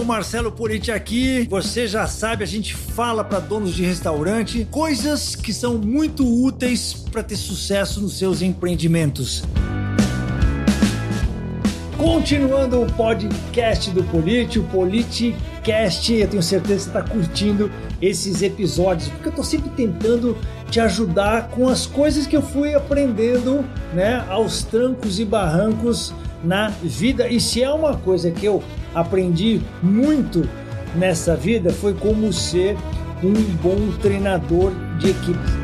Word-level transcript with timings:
Hello, 0.00 0.08
Marcelo 0.08 0.50
Politi 0.50 0.90
aqui. 0.90 1.46
Você 1.50 1.86
já 1.86 2.06
sabe, 2.06 2.42
a 2.42 2.46
gente 2.46 2.74
fala 2.74 3.22
para 3.22 3.38
donos 3.38 3.74
de 3.74 3.84
restaurante 3.84 4.66
coisas 4.70 5.36
que 5.36 5.52
são 5.52 5.76
muito 5.76 6.26
úteis 6.26 6.94
para 6.94 7.22
ter 7.22 7.36
sucesso 7.36 8.00
nos 8.00 8.16
seus 8.16 8.40
empreendimentos. 8.40 9.42
Continuando 11.98 12.80
o 12.80 12.90
podcast 12.94 13.90
do 13.90 14.02
Politi, 14.04 14.58
o 14.58 14.62
Politicast, 14.64 16.14
eu 16.14 16.28
tenho 16.28 16.42
certeza 16.42 16.86
que 16.86 16.92
você 16.92 16.98
está 16.98 17.02
curtindo 17.02 17.70
esses 18.00 18.40
episódios, 18.40 19.10
porque 19.10 19.28
eu 19.28 19.30
estou 19.30 19.44
sempre 19.44 19.68
tentando 19.76 20.34
te 20.70 20.80
ajudar 20.80 21.50
com 21.50 21.68
as 21.68 21.84
coisas 21.84 22.26
que 22.26 22.34
eu 22.34 22.42
fui 22.42 22.74
aprendendo, 22.74 23.62
né, 23.92 24.24
aos 24.30 24.62
trancos 24.62 25.20
e 25.20 25.26
barrancos 25.26 26.14
na 26.42 26.68
vida. 26.68 27.28
E 27.28 27.38
se 27.38 27.62
é 27.62 27.70
uma 27.70 27.98
coisa 27.98 28.30
que 28.30 28.46
eu 28.46 28.62
aprendi 28.94 29.60
muito 29.82 30.42
nessa 30.96 31.36
vida, 31.36 31.70
foi 31.70 31.94
como 31.94 32.32
ser 32.32 32.76
um 33.22 33.34
bom 33.62 33.96
treinador 34.00 34.72
de 34.98 35.10
equipe. 35.10 35.60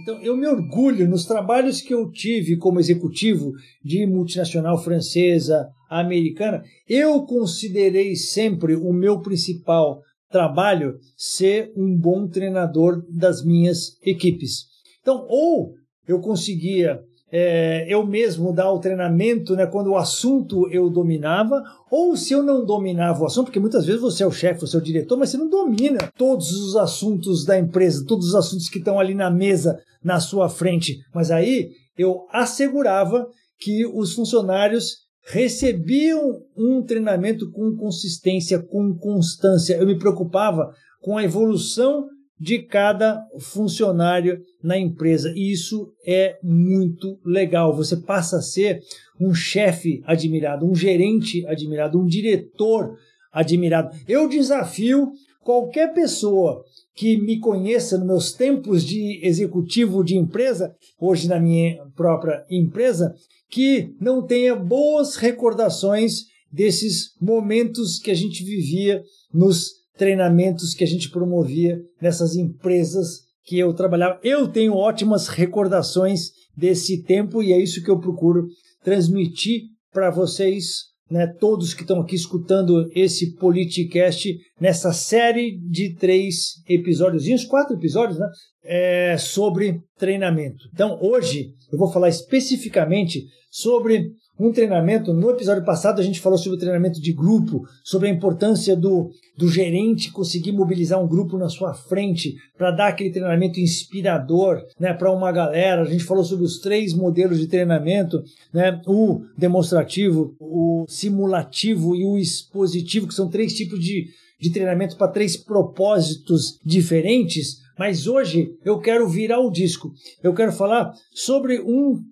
Então, 0.00 0.20
eu 0.22 0.36
me 0.36 0.46
orgulho 0.46 1.08
nos 1.08 1.26
trabalhos 1.26 1.82
que 1.82 1.92
eu 1.92 2.10
tive 2.10 2.56
como 2.56 2.80
executivo 2.80 3.52
de 3.84 4.06
multinacional 4.06 4.82
francesa, 4.82 5.68
americana. 5.90 6.62
Eu 6.88 7.24
considerei 7.24 8.16
sempre 8.16 8.74
o 8.74 8.92
meu 8.92 9.20
principal 9.20 10.00
trabalho 10.30 10.98
ser 11.16 11.72
um 11.76 11.96
bom 11.96 12.26
treinador 12.26 13.04
das 13.10 13.44
minhas 13.44 13.98
equipes. 14.02 14.66
Então, 15.00 15.26
ou 15.28 15.74
eu 16.06 16.20
conseguia 16.20 17.00
é, 17.30 17.86
eu 17.88 18.06
mesmo 18.06 18.52
dar 18.52 18.72
o 18.72 18.78
treinamento 18.78 19.54
né, 19.54 19.66
quando 19.66 19.88
o 19.88 19.96
assunto 19.96 20.68
eu 20.70 20.88
dominava, 20.88 21.62
ou 21.90 22.16
se 22.16 22.32
eu 22.32 22.42
não 22.42 22.64
dominava 22.64 23.22
o 23.22 23.26
assunto, 23.26 23.46
porque 23.46 23.60
muitas 23.60 23.84
vezes 23.84 24.00
você 24.00 24.22
é 24.22 24.26
o 24.26 24.32
chefe, 24.32 24.62
você 24.62 24.76
é 24.76 24.80
o 24.80 24.82
diretor, 24.82 25.18
mas 25.18 25.30
você 25.30 25.36
não 25.36 25.48
domina 25.48 26.10
todos 26.16 26.52
os 26.52 26.76
assuntos 26.76 27.44
da 27.44 27.58
empresa, 27.58 28.04
todos 28.06 28.28
os 28.28 28.34
assuntos 28.34 28.68
que 28.68 28.78
estão 28.78 28.98
ali 28.98 29.14
na 29.14 29.30
mesa 29.30 29.78
na 30.02 30.20
sua 30.20 30.48
frente. 30.48 30.98
Mas 31.14 31.30
aí 31.30 31.70
eu 31.96 32.26
assegurava 32.32 33.26
que 33.58 33.84
os 33.86 34.14
funcionários 34.14 35.08
recebiam 35.30 36.40
um 36.56 36.82
treinamento 36.82 37.50
com 37.50 37.76
consistência, 37.76 38.58
com 38.58 38.96
constância. 38.96 39.74
Eu 39.74 39.86
me 39.86 39.98
preocupava 39.98 40.72
com 41.02 41.18
a 41.18 41.24
evolução 41.24 42.06
de 42.40 42.60
cada 42.60 43.24
funcionário 43.38 44.40
na 44.62 44.78
empresa. 44.78 45.32
E 45.34 45.52
isso 45.52 45.92
é 46.06 46.38
muito 46.42 47.18
legal. 47.24 47.74
Você 47.74 47.96
passa 47.96 48.38
a 48.38 48.42
ser 48.42 48.80
um 49.20 49.34
chefe 49.34 50.02
admirado, 50.04 50.66
um 50.66 50.74
gerente 50.74 51.46
admirado, 51.46 52.00
um 52.00 52.06
diretor 52.06 52.96
admirado. 53.32 53.96
Eu 54.06 54.28
desafio 54.28 55.10
qualquer 55.42 55.92
pessoa 55.92 56.62
que 56.94 57.16
me 57.16 57.38
conheça 57.38 57.96
nos 57.96 58.06
meus 58.06 58.32
tempos 58.32 58.84
de 58.84 59.20
executivo 59.22 60.02
de 60.02 60.16
empresa, 60.16 60.74
hoje 61.00 61.28
na 61.28 61.38
minha 61.38 61.78
própria 61.96 62.44
empresa, 62.50 63.14
que 63.48 63.94
não 64.00 64.26
tenha 64.26 64.54
boas 64.54 65.16
recordações 65.16 66.24
desses 66.50 67.12
momentos 67.20 67.98
que 67.98 68.10
a 68.10 68.14
gente 68.14 68.42
vivia 68.44 69.02
nos 69.32 69.78
treinamentos 69.98 70.72
que 70.72 70.84
a 70.84 70.86
gente 70.86 71.10
promovia 71.10 71.78
nessas 72.00 72.36
empresas 72.36 73.26
que 73.44 73.58
eu 73.58 73.74
trabalhava. 73.74 74.20
Eu 74.22 74.46
tenho 74.48 74.74
ótimas 74.74 75.26
recordações 75.26 76.30
desse 76.56 77.02
tempo 77.02 77.42
e 77.42 77.52
é 77.52 77.60
isso 77.60 77.82
que 77.82 77.90
eu 77.90 77.98
procuro 77.98 78.46
transmitir 78.82 79.62
para 79.92 80.10
vocês, 80.10 80.84
né, 81.10 81.26
todos 81.26 81.74
que 81.74 81.82
estão 81.82 82.00
aqui 82.00 82.14
escutando 82.14 82.88
esse 82.94 83.34
Politicast, 83.34 84.36
nessa 84.60 84.92
série 84.92 85.58
de 85.68 85.94
três 85.94 86.62
episódios, 86.68 87.44
quatro 87.44 87.76
episódios, 87.76 88.18
né, 88.18 88.26
é, 88.64 89.16
sobre 89.18 89.80
treinamento. 89.98 90.68
Então, 90.72 90.98
hoje 91.00 91.54
eu 91.72 91.78
vou 91.78 91.90
falar 91.90 92.08
especificamente 92.08 93.24
sobre 93.50 94.12
um 94.38 94.52
treinamento. 94.52 95.12
No 95.12 95.30
episódio 95.30 95.64
passado, 95.64 96.00
a 96.00 96.04
gente 96.04 96.20
falou 96.20 96.38
sobre 96.38 96.56
o 96.56 96.60
treinamento 96.60 97.00
de 97.00 97.12
grupo, 97.12 97.66
sobre 97.82 98.08
a 98.08 98.10
importância 98.10 98.76
do, 98.76 99.10
do 99.36 99.48
gerente 99.48 100.12
conseguir 100.12 100.52
mobilizar 100.52 101.02
um 101.02 101.08
grupo 101.08 101.36
na 101.36 101.48
sua 101.48 101.74
frente 101.74 102.36
para 102.56 102.70
dar 102.70 102.88
aquele 102.88 103.10
treinamento 103.10 103.58
inspirador 103.58 104.64
né, 104.78 104.92
para 104.92 105.12
uma 105.12 105.32
galera. 105.32 105.82
A 105.82 105.90
gente 105.90 106.04
falou 106.04 106.22
sobre 106.22 106.44
os 106.44 106.58
três 106.60 106.94
modelos 106.94 107.40
de 107.40 107.48
treinamento: 107.48 108.22
né, 108.52 108.80
o 108.86 109.22
demonstrativo, 109.36 110.36
o 110.38 110.84
simulativo 110.88 111.96
e 111.96 112.04
o 112.04 112.16
expositivo, 112.16 113.08
que 113.08 113.14
são 113.14 113.28
três 113.28 113.54
tipos 113.54 113.80
de, 113.80 114.06
de 114.40 114.50
treinamento 114.50 114.96
para 114.96 115.08
três 115.08 115.36
propósitos 115.36 116.58
diferentes. 116.64 117.66
Mas 117.76 118.06
hoje 118.06 118.56
eu 118.64 118.78
quero 118.78 119.08
virar 119.08 119.40
o 119.40 119.50
disco. 119.50 119.92
Eu 120.22 120.34
quero 120.34 120.52
falar 120.52 120.92
sobre 121.12 121.60
um 121.60 122.02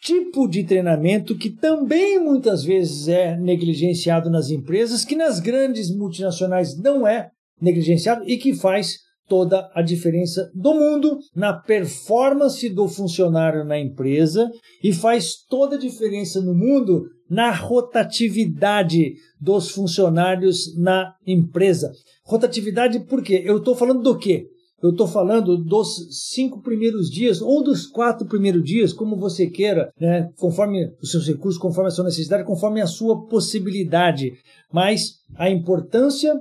tipo 0.00 0.48
de 0.48 0.64
treinamento 0.64 1.36
que 1.36 1.50
também 1.50 2.18
muitas 2.18 2.64
vezes 2.64 3.08
é 3.08 3.36
negligenciado 3.36 4.30
nas 4.30 4.50
empresas, 4.50 5.04
que 5.04 5.16
nas 5.16 5.40
grandes 5.40 5.94
multinacionais 5.94 6.76
não 6.78 7.06
é 7.06 7.30
negligenciado 7.60 8.28
e 8.28 8.36
que 8.36 8.54
faz 8.54 8.98
toda 9.28 9.70
a 9.74 9.82
diferença 9.82 10.50
do 10.54 10.74
mundo 10.74 11.18
na 11.36 11.52
performance 11.52 12.68
do 12.70 12.88
funcionário 12.88 13.64
na 13.64 13.78
empresa 13.78 14.50
e 14.82 14.92
faz 14.92 15.34
toda 15.48 15.76
a 15.76 15.78
diferença 15.78 16.40
no 16.40 16.54
mundo 16.54 17.04
na 17.28 17.50
rotatividade 17.50 19.12
dos 19.38 19.70
funcionários 19.70 20.74
na 20.78 21.14
empresa. 21.26 21.92
Rotatividade 22.24 23.00
porque 23.00 23.42
eu 23.44 23.58
estou 23.58 23.76
falando 23.76 24.02
do 24.02 24.16
quê? 24.16 24.46
Eu 24.80 24.90
estou 24.90 25.08
falando 25.08 25.56
dos 25.56 26.06
cinco 26.32 26.60
primeiros 26.62 27.10
dias 27.10 27.42
ou 27.42 27.64
dos 27.64 27.84
quatro 27.86 28.26
primeiros 28.26 28.62
dias, 28.62 28.92
como 28.92 29.16
você 29.16 29.48
queira, 29.48 29.92
né? 30.00 30.30
conforme 30.36 30.92
os 31.02 31.10
seus 31.10 31.26
recursos, 31.26 31.60
conforme 31.60 31.88
a 31.88 31.90
sua 31.90 32.04
necessidade, 32.04 32.44
conforme 32.44 32.80
a 32.80 32.86
sua 32.86 33.26
possibilidade. 33.26 34.34
Mas 34.72 35.16
a 35.34 35.50
importância 35.50 36.32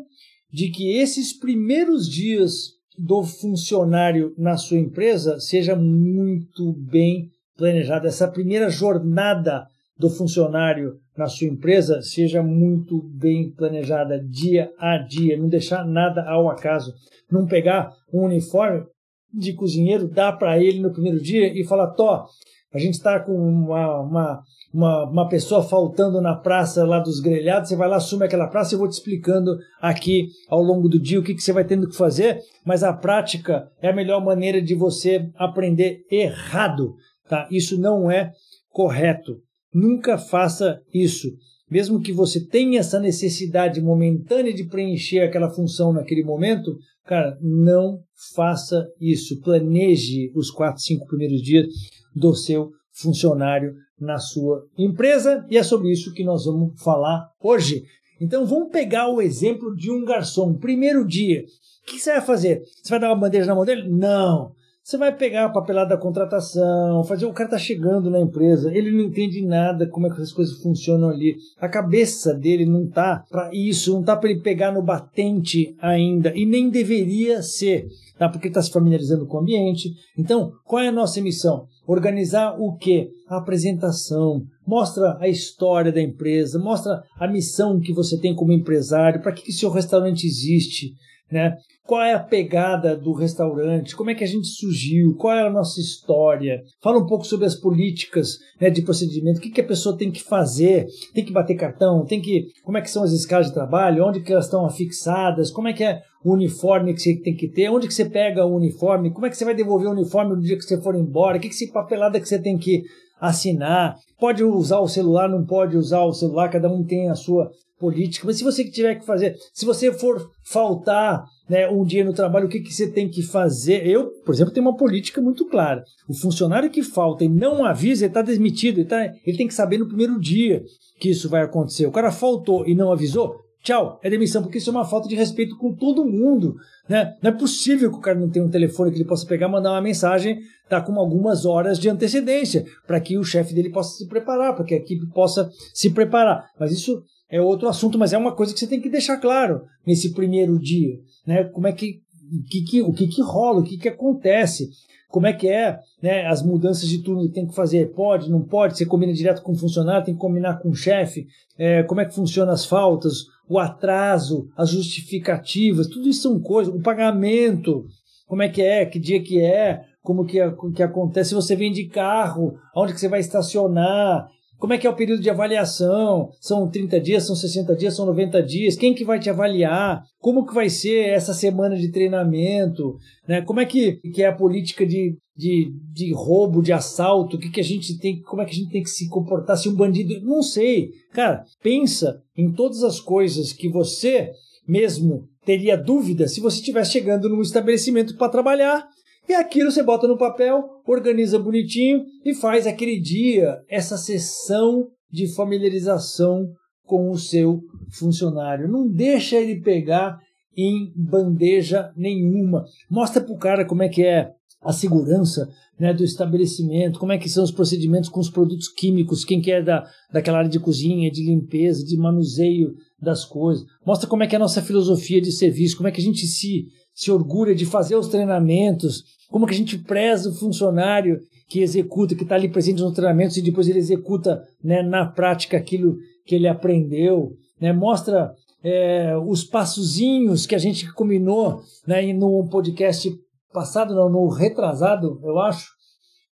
de 0.51 0.69
que 0.69 0.91
esses 0.91 1.33
primeiros 1.33 2.07
dias 2.07 2.77
do 2.97 3.23
funcionário 3.23 4.33
na 4.37 4.55
sua 4.55 4.77
empresa 4.77 5.39
seja 5.39 5.75
muito 5.75 6.73
bem 6.73 7.31
planejada. 7.55 8.07
Essa 8.07 8.27
primeira 8.27 8.69
jornada 8.69 9.67
do 9.97 10.09
funcionário 10.09 10.99
na 11.17 11.27
sua 11.27 11.47
empresa 11.47 12.01
seja 12.01 12.43
muito 12.43 13.01
bem 13.01 13.51
planejada 13.51 14.23
dia 14.23 14.71
a 14.77 14.97
dia, 14.97 15.37
não 15.37 15.47
deixar 15.47 15.85
nada 15.85 16.23
ao 16.23 16.49
acaso, 16.49 16.93
não 17.31 17.45
pegar 17.45 17.91
um 18.13 18.25
uniforme 18.25 18.85
de 19.33 19.53
cozinheiro, 19.53 20.07
dar 20.07 20.33
para 20.33 20.61
ele 20.61 20.79
no 20.79 20.91
primeiro 20.91 21.19
dia 21.21 21.51
e 21.53 21.65
falar: 21.65 21.87
Tó, 21.91 22.25
a 22.73 22.79
gente 22.79 22.93
está 22.93 23.19
com 23.19 23.33
uma, 23.33 24.01
uma, 24.01 24.43
uma, 24.73 25.09
uma, 25.09 25.29
pessoa 25.29 25.63
faltando 25.63 26.21
na 26.21 26.35
praça 26.35 26.85
lá 26.85 26.99
dos 26.99 27.19
grelhados, 27.19 27.69
você 27.69 27.75
vai 27.75 27.87
lá, 27.87 27.97
assume 27.97 28.25
aquela 28.25 28.47
praça, 28.47 28.75
eu 28.75 28.79
vou 28.79 28.87
te 28.87 28.93
explicando 28.93 29.57
aqui 29.81 30.27
ao 30.47 30.61
longo 30.61 30.87
do 30.87 30.99
dia 30.99 31.19
o 31.19 31.23
que, 31.23 31.33
que 31.33 31.41
você 31.41 31.51
vai 31.51 31.65
tendo 31.65 31.89
que 31.89 31.95
fazer, 31.95 32.39
mas 32.65 32.83
a 32.83 32.93
prática 32.93 33.69
é 33.81 33.89
a 33.89 33.95
melhor 33.95 34.23
maneira 34.23 34.61
de 34.61 34.75
você 34.75 35.29
aprender 35.35 36.05
errado. 36.11 36.95
Tá? 37.27 37.47
Isso 37.51 37.79
não 37.79 38.09
é 38.09 38.31
correto. 38.69 39.41
Nunca 39.77 40.17
faça 40.17 40.81
isso. 40.91 41.29
Mesmo 41.69 42.01
que 42.01 42.11
você 42.11 42.43
tenha 42.43 42.79
essa 42.79 42.99
necessidade 42.99 43.79
momentânea 43.79 44.51
de 44.51 44.63
preencher 44.63 45.19
aquela 45.19 45.51
função 45.51 45.93
naquele 45.93 46.23
momento, 46.23 46.75
cara, 47.05 47.37
não 47.39 47.99
faça 48.33 48.87
isso. 48.99 49.39
Planeje 49.41 50.31
os 50.33 50.49
quatro, 50.49 50.81
cinco 50.81 51.05
primeiros 51.05 51.43
dias 51.43 51.67
do 52.15 52.33
seu 52.33 52.71
funcionário 52.91 53.75
na 53.99 54.17
sua 54.17 54.65
empresa 54.75 55.45
e 55.47 55.57
é 55.57 55.61
sobre 55.61 55.91
isso 55.91 56.11
que 56.11 56.23
nós 56.23 56.45
vamos 56.45 56.81
falar 56.81 57.29
hoje. 57.39 57.83
Então 58.19 58.47
vamos 58.47 58.71
pegar 58.71 59.09
o 59.09 59.21
exemplo 59.21 59.75
de 59.75 59.91
um 59.91 60.03
garçom. 60.03 60.55
Primeiro 60.55 61.05
dia, 61.05 61.43
o 61.83 61.85
que 61.85 61.99
você 61.99 62.13
vai 62.13 62.21
fazer? 62.21 62.63
Você 62.81 62.89
vai 62.89 62.99
dar 62.99 63.09
uma 63.09 63.19
bandeja 63.19 63.45
na 63.45 63.53
mão 63.53 63.63
dele? 63.63 63.87
Não. 63.87 64.55
Você 64.87 64.97
vai 64.97 65.13
pegar 65.13 65.43
a 65.43 65.49
papelada 65.49 65.89
da 65.89 66.01
contratação, 66.01 67.03
fazer 67.03 67.25
o 67.25 67.33
cara 67.33 67.49
tá 67.49 67.57
chegando 67.57 68.09
na 68.09 68.21
empresa, 68.21 68.73
ele 68.73 68.89
não 68.89 69.01
entende 69.01 69.45
nada 69.45 69.85
como 69.89 70.07
é 70.07 70.09
que 70.09 70.21
as 70.21 70.31
coisas 70.31 70.61
funcionam 70.61 71.09
ali. 71.09 71.35
A 71.59 71.67
cabeça 71.67 72.33
dele 72.33 72.65
não 72.65 72.87
tá 72.89 73.21
para 73.29 73.49
isso, 73.51 73.91
não 73.93 74.01
tá 74.01 74.15
para 74.15 74.29
ele 74.29 74.39
pegar 74.39 74.71
no 74.71 74.81
batente 74.81 75.75
ainda 75.81 76.31
e 76.33 76.45
nem 76.45 76.69
deveria 76.69 77.43
ser, 77.43 77.85
tá? 78.17 78.29
Porque 78.29 78.47
está 78.47 78.61
se 78.61 78.71
familiarizando 78.71 79.27
com 79.27 79.35
o 79.35 79.39
ambiente. 79.41 79.89
Então, 80.17 80.53
qual 80.63 80.81
é 80.81 80.87
a 80.87 80.93
nossa 80.93 81.19
missão? 81.19 81.65
Organizar 81.85 82.55
o 82.57 82.77
que? 82.77 83.09
A 83.27 83.39
apresentação, 83.39 84.41
mostra 84.65 85.17
a 85.19 85.27
história 85.27 85.91
da 85.91 86.01
empresa, 86.01 86.57
mostra 86.59 87.03
a 87.19 87.27
missão 87.27 87.77
que 87.77 87.91
você 87.91 88.17
tem 88.17 88.33
como 88.33 88.53
empresário, 88.53 89.21
para 89.21 89.33
que, 89.33 89.43
que 89.43 89.51
seu 89.51 89.69
restaurante 89.69 90.25
existe, 90.25 90.93
né? 91.31 91.57
Qual 91.85 92.01
é 92.01 92.13
a 92.13 92.19
pegada 92.19 92.95
do 92.95 93.13
restaurante? 93.13 93.95
Como 93.95 94.09
é 94.09 94.15
que 94.15 94.23
a 94.23 94.27
gente 94.27 94.47
surgiu? 94.47 95.15
Qual 95.15 95.33
é 95.33 95.47
a 95.47 95.49
nossa 95.49 95.79
história? 95.79 96.61
Fala 96.81 96.99
um 96.99 97.05
pouco 97.05 97.25
sobre 97.25 97.45
as 97.45 97.55
políticas 97.55 98.37
né, 98.59 98.69
de 98.69 98.81
procedimento. 98.81 99.39
O 99.39 99.41
que, 99.41 99.49
que 99.49 99.61
a 99.61 99.67
pessoa 99.67 99.97
tem 99.97 100.11
que 100.11 100.23
fazer? 100.23 100.85
Tem 101.13 101.23
que 101.23 101.31
bater 101.31 101.55
cartão? 101.55 102.05
Tem 102.05 102.21
que 102.21 102.47
como 102.63 102.77
é 102.77 102.81
que 102.81 102.91
são 102.91 103.03
as 103.03 103.11
escalas 103.11 103.47
de 103.47 103.53
trabalho? 103.53 104.05
Onde 104.05 104.21
que 104.21 104.31
elas 104.31 104.45
estão 104.45 104.65
afixadas? 104.65 105.49
Como 105.49 105.67
é 105.67 105.73
que 105.73 105.83
é 105.83 106.01
o 106.23 106.33
uniforme 106.33 106.93
que 106.93 107.01
você 107.01 107.15
tem 107.21 107.35
que 107.35 107.47
ter? 107.47 107.69
Onde 107.69 107.87
que 107.87 107.93
você 107.93 108.05
pega 108.05 108.45
o 108.45 108.55
uniforme? 108.55 109.11
Como 109.11 109.25
é 109.25 109.29
que 109.29 109.37
você 109.37 109.45
vai 109.45 109.55
devolver 109.55 109.87
o 109.87 109.93
uniforme 109.93 110.35
no 110.35 110.41
dia 110.41 110.57
que 110.57 110.63
você 110.63 110.81
for 110.81 110.95
embora? 110.95 111.37
O 111.37 111.39
que, 111.39 111.49
que 111.49 111.55
se 111.55 111.71
papelada 111.71 112.19
que 112.19 112.27
você 112.27 112.39
tem 112.39 112.57
que 112.57 112.83
assinar? 113.19 113.95
Pode 114.19 114.43
usar 114.43 114.79
o 114.79 114.87
celular? 114.87 115.29
Não 115.29 115.45
pode 115.45 115.77
usar 115.77 116.03
o 116.03 116.13
celular? 116.13 116.49
Cada 116.49 116.69
um 116.69 116.83
tem 116.83 117.09
a 117.09 117.15
sua 117.15 117.51
política, 117.79 118.25
mas 118.25 118.37
se 118.37 118.43
você 118.43 118.63
tiver 118.63 118.95
que 118.95 119.05
fazer, 119.05 119.35
se 119.53 119.65
você 119.65 119.91
for 119.91 120.31
faltar 120.43 121.23
né, 121.47 121.69
um 121.69 121.83
dia 121.83 122.03
no 122.03 122.13
trabalho, 122.13 122.47
o 122.47 122.49
que, 122.49 122.59
que 122.59 122.73
você 122.73 122.91
tem 122.91 123.07
que 123.07 123.21
fazer? 123.21 123.85
Eu, 123.87 124.09
por 124.25 124.33
exemplo, 124.33 124.53
tenho 124.53 124.65
uma 124.65 124.75
política 124.75 125.21
muito 125.21 125.45
clara. 125.45 125.83
O 126.09 126.13
funcionário 126.13 126.69
que 126.69 126.83
falta 126.83 127.23
e 127.23 127.29
não 127.29 127.63
avisa, 127.63 128.05
ele 128.05 128.09
está 128.09 128.21
demitido, 128.21 128.79
ele, 128.79 128.87
tá, 128.87 129.03
ele 129.25 129.37
tem 129.37 129.47
que 129.47 129.53
saber 129.53 129.77
no 129.77 129.87
primeiro 129.87 130.19
dia 130.19 130.63
que 130.99 131.09
isso 131.09 131.29
vai 131.29 131.43
acontecer. 131.43 131.85
O 131.85 131.91
cara 131.91 132.11
faltou 132.11 132.67
e 132.67 132.73
não 132.73 132.91
avisou, 132.91 133.35
tchau, 133.63 133.99
é 134.03 134.09
demissão, 134.09 134.41
porque 134.41 134.57
isso 134.57 134.69
é 134.69 134.73
uma 134.73 134.85
falta 134.85 135.07
de 135.07 135.15
respeito 135.15 135.57
com 135.57 135.73
todo 135.73 136.05
mundo. 136.05 136.55
Né? 136.87 137.15
Não 137.21 137.31
é 137.31 137.33
possível 137.33 137.91
que 137.91 137.97
o 137.97 138.01
cara 138.01 138.19
não 138.19 138.29
tenha 138.29 138.45
um 138.45 138.49
telefone 138.49 138.91
que 138.91 138.97
ele 138.97 139.07
possa 139.07 139.25
pegar, 139.25 139.47
mandar 139.47 139.71
uma 139.71 139.81
mensagem, 139.81 140.39
tá 140.69 140.81
com 140.81 140.97
algumas 140.99 141.45
horas 141.45 141.79
de 141.79 141.89
antecedência, 141.89 142.65
para 142.85 142.99
que 142.99 143.17
o 143.17 143.23
chefe 143.23 143.53
dele 143.53 143.69
possa 143.69 143.97
se 143.97 144.07
preparar, 144.07 144.55
para 144.55 144.65
que 144.65 144.73
a 144.73 144.77
equipe 144.77 145.05
possa 145.13 145.49
se 145.73 145.89
preparar. 145.89 146.49
Mas 146.59 146.71
isso 146.71 147.03
é 147.29 147.41
outro 147.41 147.67
assunto, 147.67 147.97
mas 147.97 148.13
é 148.13 148.17
uma 148.17 148.35
coisa 148.35 148.53
que 148.53 148.59
você 148.59 148.67
tem 148.67 148.81
que 148.81 148.89
deixar 148.89 149.17
claro 149.17 149.63
nesse 149.85 150.13
primeiro 150.13 150.57
dia, 150.57 150.97
né? 151.25 151.43
Como 151.45 151.67
é 151.67 151.73
que, 151.73 152.01
que, 152.49 152.61
que 152.61 152.81
o 152.81 152.93
que, 152.93 153.07
que 153.07 153.21
rola, 153.21 153.59
o 153.59 153.63
que, 153.63 153.77
que 153.77 153.89
acontece, 153.89 154.69
como 155.09 155.27
é 155.27 155.33
que 155.33 155.47
é, 155.47 155.77
né? 156.01 156.25
As 156.25 156.41
mudanças 156.41 156.87
de 156.87 157.03
turno 157.03 157.27
que 157.27 157.33
tem 157.33 157.47
que 157.47 157.55
fazer, 157.55 157.91
pode, 157.93 158.29
não 158.29 158.41
pode, 158.41 158.77
você 158.77 158.85
combina 158.85 159.11
direto 159.13 159.41
com 159.41 159.51
o 159.51 159.57
funcionário, 159.57 160.05
tem 160.05 160.13
que 160.13 160.19
combinar 160.19 160.59
com 160.59 160.69
o 160.69 160.75
chefe, 160.75 161.27
é, 161.57 161.83
como 161.83 161.99
é 161.99 162.05
que 162.05 162.15
funciona 162.15 162.53
as 162.53 162.65
faltas, 162.65 163.25
o 163.49 163.59
atraso, 163.59 164.49
as 164.57 164.69
justificativas, 164.69 165.87
tudo 165.87 166.09
isso 166.09 166.23
são 166.23 166.39
coisas, 166.39 166.73
o 166.73 166.81
pagamento, 166.81 167.85
como 168.27 168.41
é 168.41 168.49
que 168.49 168.61
é, 168.61 168.85
que 168.85 168.99
dia 168.99 169.21
que 169.21 169.39
é, 169.39 169.83
como 170.01 170.25
que, 170.25 170.39
que 170.75 170.83
acontece, 170.83 171.29
se 171.29 171.35
você 171.35 171.55
vem 171.55 171.71
de 171.71 171.85
carro, 171.85 172.57
onde 172.75 172.93
que 172.93 172.99
você 172.99 173.07
vai 173.07 173.19
estacionar, 173.19 174.27
como 174.57 174.73
é 174.73 174.77
que 174.77 174.87
é 174.87 174.89
o 174.89 174.95
período 174.95 175.21
de 175.21 175.29
avaliação? 175.29 176.29
São 176.41 176.69
30 176.69 176.99
dias, 176.99 177.25
são 177.25 177.35
60 177.35 177.75
dias, 177.75 177.95
são 177.95 178.05
90 178.07 178.41
dias? 178.41 178.75
Quem 178.75 178.93
que 178.93 179.05
vai 179.05 179.19
te 179.19 179.29
avaliar? 179.29 180.03
Como 180.19 180.45
que 180.45 180.53
vai 180.53 180.69
ser 180.69 181.09
essa 181.09 181.33
semana 181.33 181.75
de 181.75 181.91
treinamento? 181.91 182.97
Né? 183.27 183.41
Como 183.41 183.59
é 183.59 183.65
que, 183.65 183.97
que 184.13 184.23
é 184.23 184.27
a 184.27 184.35
política 184.35 184.85
de, 184.85 185.15
de, 185.35 185.71
de 185.93 186.11
roubo, 186.13 186.61
de 186.61 186.73
assalto? 186.73 187.37
O 187.37 187.39
que, 187.39 187.49
que 187.49 187.61
a 187.61 187.63
gente 187.63 187.97
tem, 187.99 188.19
como 188.21 188.41
é 188.41 188.45
que 188.45 188.51
a 188.51 188.55
gente 188.55 188.71
tem 188.71 188.81
que 188.81 188.89
se 188.89 189.07
comportar 189.09 189.57
se 189.57 189.69
um 189.69 189.75
bandido. 189.75 190.19
Não 190.23 190.41
sei. 190.41 190.89
Cara, 191.13 191.43
pensa 191.61 192.19
em 192.35 192.51
todas 192.51 192.83
as 192.83 192.99
coisas 192.99 193.53
que 193.53 193.69
você 193.69 194.31
mesmo 194.67 195.29
teria 195.45 195.77
dúvida 195.77 196.27
se 196.27 196.41
você 196.41 196.57
estivesse 196.57 196.91
chegando 196.91 197.29
num 197.29 197.41
estabelecimento 197.41 198.17
para 198.17 198.27
trabalhar 198.27 198.85
e 199.27 199.33
aquilo 199.33 199.71
você 199.71 199.83
bota 199.83 200.07
no 200.07 200.17
papel, 200.17 200.63
organiza 200.85 201.37
bonitinho 201.37 202.03
e 202.23 202.33
faz 202.33 202.65
aquele 202.65 202.99
dia 202.99 203.61
essa 203.69 203.97
sessão 203.97 204.87
de 205.11 205.33
familiarização 205.33 206.47
com 206.85 207.09
o 207.11 207.17
seu 207.17 207.61
funcionário. 207.91 208.67
Não 208.67 208.87
deixa 208.87 209.35
ele 209.35 209.61
pegar 209.61 210.17
em 210.57 210.91
bandeja 210.95 211.91
nenhuma. 211.95 212.65
Mostra 212.89 213.21
para 213.21 213.33
o 213.33 213.37
cara 213.37 213.65
como 213.65 213.83
é 213.83 213.89
que 213.89 214.03
é 214.03 214.31
a 214.61 214.73
segurança 214.73 215.47
né, 215.79 215.93
do 215.93 216.03
estabelecimento, 216.03 216.99
como 216.99 217.11
é 217.11 217.17
que 217.17 217.29
são 217.29 217.43
os 217.43 217.51
procedimentos 217.51 218.09
com 218.09 218.19
os 218.19 218.29
produtos 218.29 218.67
químicos, 218.67 219.23
quem 219.23 219.39
que 219.39 219.51
é 219.51 219.61
da, 219.61 219.87
daquela 220.11 220.39
área 220.39 220.49
de 220.49 220.59
cozinha, 220.59 221.11
de 221.11 221.23
limpeza, 221.23 221.85
de 221.85 221.95
manuseio 221.95 222.73
das 222.99 223.23
coisas. 223.23 223.63
Mostra 223.85 224.09
como 224.09 224.23
é 224.23 224.27
que 224.27 224.35
é 224.35 224.37
a 224.37 224.39
nossa 224.39 224.61
filosofia 224.61 225.21
de 225.21 225.31
serviço, 225.31 225.77
como 225.77 225.87
é 225.87 225.91
que 225.91 226.01
a 226.01 226.03
gente 226.03 226.25
se, 226.25 226.65
se 226.97 227.11
orgulha 227.11 227.53
de 227.53 227.63
fazer 227.63 227.95
os 227.95 228.07
treinamentos, 228.07 229.03
como 229.29 229.45
que 229.45 229.53
a 229.53 229.57
gente 229.57 229.77
preza 229.77 230.29
o 230.29 230.33
funcionário 230.33 231.21
que 231.47 231.61
executa, 231.61 232.15
que 232.15 232.23
está 232.23 232.33
ali 232.33 232.49
presente 232.49 232.81
nos 232.81 232.93
treinamentos 232.93 233.37
e 233.37 233.41
depois 233.43 233.67
ele 233.67 233.77
executa 233.77 234.43
né, 234.63 234.81
na 234.81 235.05
prática 235.05 235.55
aquilo 235.55 235.95
que 236.25 236.33
ele 236.33 236.47
aprendeu. 236.47 237.33
Né? 237.61 237.71
Mostra 237.71 238.33
é, 238.63 239.15
os 239.15 239.43
passozinhos 239.43 240.47
que 240.47 240.55
a 240.55 240.57
gente 240.57 240.91
combinou 240.91 241.61
né, 241.85 242.11
no 242.13 242.49
podcast 242.49 243.07
passado, 243.53 243.93
não, 243.93 244.09
no 244.09 244.27
retrasado, 244.27 245.19
eu 245.23 245.37
acho. 245.37 245.76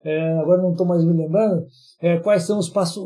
É, 0.04 0.32
agora 0.40 0.62
não 0.62 0.72
estou 0.72 0.86
mais 0.86 1.04
me 1.04 1.14
lembrando. 1.14 1.66
É, 2.02 2.18
quais 2.20 2.44
são 2.44 2.58
os, 2.58 2.70
passo, 2.70 3.04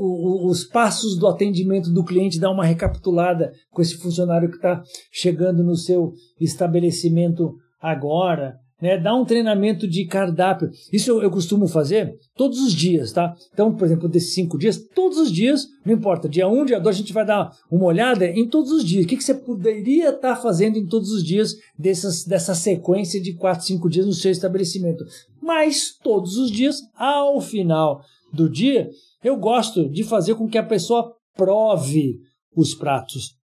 os 0.47 0.63
passos 0.63 1.17
do 1.17 1.27
atendimento 1.27 1.91
do 1.91 2.03
cliente, 2.03 2.39
dar 2.39 2.51
uma 2.51 2.65
recapitulada 2.65 3.51
com 3.71 3.81
esse 3.81 3.97
funcionário 3.97 4.49
que 4.49 4.57
está 4.57 4.81
chegando 5.11 5.63
no 5.63 5.75
seu 5.75 6.13
estabelecimento 6.39 7.55
agora 7.81 8.62
né, 8.81 8.97
dar 8.97 9.15
um 9.15 9.25
treinamento 9.25 9.87
de 9.87 10.05
cardápio. 10.05 10.69
Isso 10.91 11.09
eu, 11.09 11.21
eu, 11.21 11.31
costumo 11.31 11.67
fazer 11.67 12.17
todos 12.35 12.59
os 12.59 12.73
dias, 12.73 13.11
tá? 13.11 13.33
Então, 13.53 13.73
por 13.73 13.85
exemplo, 13.85 14.09
desses 14.09 14.33
cinco 14.33 14.57
dias, 14.57 14.77
todos 14.93 15.17
os 15.17 15.31
dias, 15.31 15.65
não 15.85 15.93
importa, 15.93 16.27
dia 16.27 16.47
um, 16.47 16.65
dia 16.65 16.79
dois, 16.79 16.95
a 16.95 16.99
gente 16.99 17.13
vai 17.13 17.25
dar 17.25 17.51
uma 17.71 17.85
olhada 17.85 18.25
em 18.25 18.47
todos 18.47 18.71
os 18.71 18.83
dias. 18.83 19.05
O 19.05 19.07
que, 19.07 19.17
que 19.17 19.23
você 19.23 19.33
poderia 19.33 20.09
estar 20.09 20.35
tá 20.35 20.41
fazendo 20.41 20.77
em 20.77 20.85
todos 20.85 21.11
os 21.11 21.23
dias 21.23 21.55
dessas, 21.77 22.25
dessa 22.25 22.53
sequência 22.53 23.21
de 23.21 23.33
quatro, 23.33 23.65
cinco 23.65 23.89
dias 23.89 24.05
no 24.05 24.13
seu 24.13 24.31
estabelecimento. 24.31 25.05
Mas 25.41 25.97
todos 26.01 26.37
os 26.37 26.51
dias, 26.51 26.81
ao 26.95 27.39
final 27.41 28.01
do 28.33 28.49
dia, 28.49 28.89
eu 29.23 29.37
gosto 29.37 29.89
de 29.89 30.03
fazer 30.03 30.35
com 30.35 30.47
que 30.47 30.57
a 30.57 30.63
pessoa 30.63 31.13
prove 31.35 32.19
os 32.55 32.73
pratos. 32.73 33.35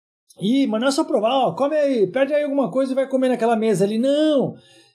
E, 0.41 0.67
mas 0.67 0.81
não 0.81 0.89
é 0.89 0.91
só 0.93 1.05
provar, 1.05 1.33
ó, 1.33 1.53
come 1.53 1.77
aí, 1.77 2.07
pede 2.07 2.33
aí 2.33 2.45
alguma 2.45 2.71
coisa 2.71 2.93
e 2.93 2.95
vai 2.95 3.09
comer 3.09 3.29
naquela 3.29 3.57
mesa 3.57 3.85
ali. 3.85 3.99
Não! 3.99 4.55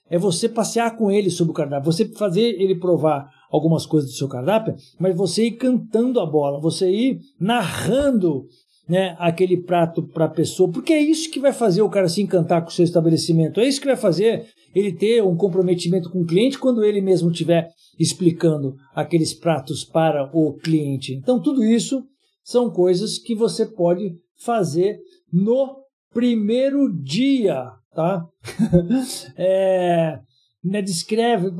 É 0.09 0.17
você 0.17 0.47
passear 0.49 0.95
com 0.97 1.11
ele 1.11 1.29
sobre 1.29 1.51
o 1.51 1.55
cardápio, 1.55 1.91
você 1.91 2.05
fazer 2.05 2.61
ele 2.61 2.75
provar 2.75 3.29
algumas 3.51 3.85
coisas 3.85 4.09
do 4.09 4.15
seu 4.15 4.27
cardápio, 4.27 4.75
mas 4.99 5.15
você 5.15 5.45
ir 5.45 5.51
cantando 5.51 6.19
a 6.19 6.25
bola, 6.25 6.59
você 6.59 6.89
ir 6.89 7.19
narrando 7.39 8.45
né, 8.87 9.15
aquele 9.19 9.57
prato 9.57 10.03
para 10.03 10.25
a 10.25 10.29
pessoa, 10.29 10.69
porque 10.71 10.91
é 10.91 11.01
isso 11.01 11.31
que 11.31 11.39
vai 11.39 11.53
fazer 11.53 11.81
o 11.81 11.89
cara 11.89 12.09
se 12.09 12.21
encantar 12.21 12.61
com 12.61 12.69
o 12.69 12.73
seu 12.73 12.83
estabelecimento, 12.83 13.59
é 13.59 13.67
isso 13.67 13.79
que 13.79 13.87
vai 13.87 13.95
fazer 13.95 14.47
ele 14.75 14.91
ter 14.91 15.23
um 15.23 15.35
comprometimento 15.35 16.09
com 16.09 16.21
o 16.21 16.25
cliente 16.25 16.57
quando 16.57 16.83
ele 16.83 16.99
mesmo 16.99 17.29
estiver 17.29 17.69
explicando 17.99 18.75
aqueles 18.93 19.33
pratos 19.33 19.85
para 19.85 20.29
o 20.33 20.53
cliente. 20.53 21.13
Então, 21.13 21.39
tudo 21.39 21.63
isso 21.63 22.03
são 22.43 22.69
coisas 22.69 23.19
que 23.19 23.35
você 23.35 23.65
pode 23.65 24.15
fazer 24.35 24.97
no 25.31 25.77
primeiro 26.11 26.91
dia 26.91 27.71
tá? 27.93 28.25
é, 29.37 30.19
né, 30.63 30.81
descreve, 30.81 31.51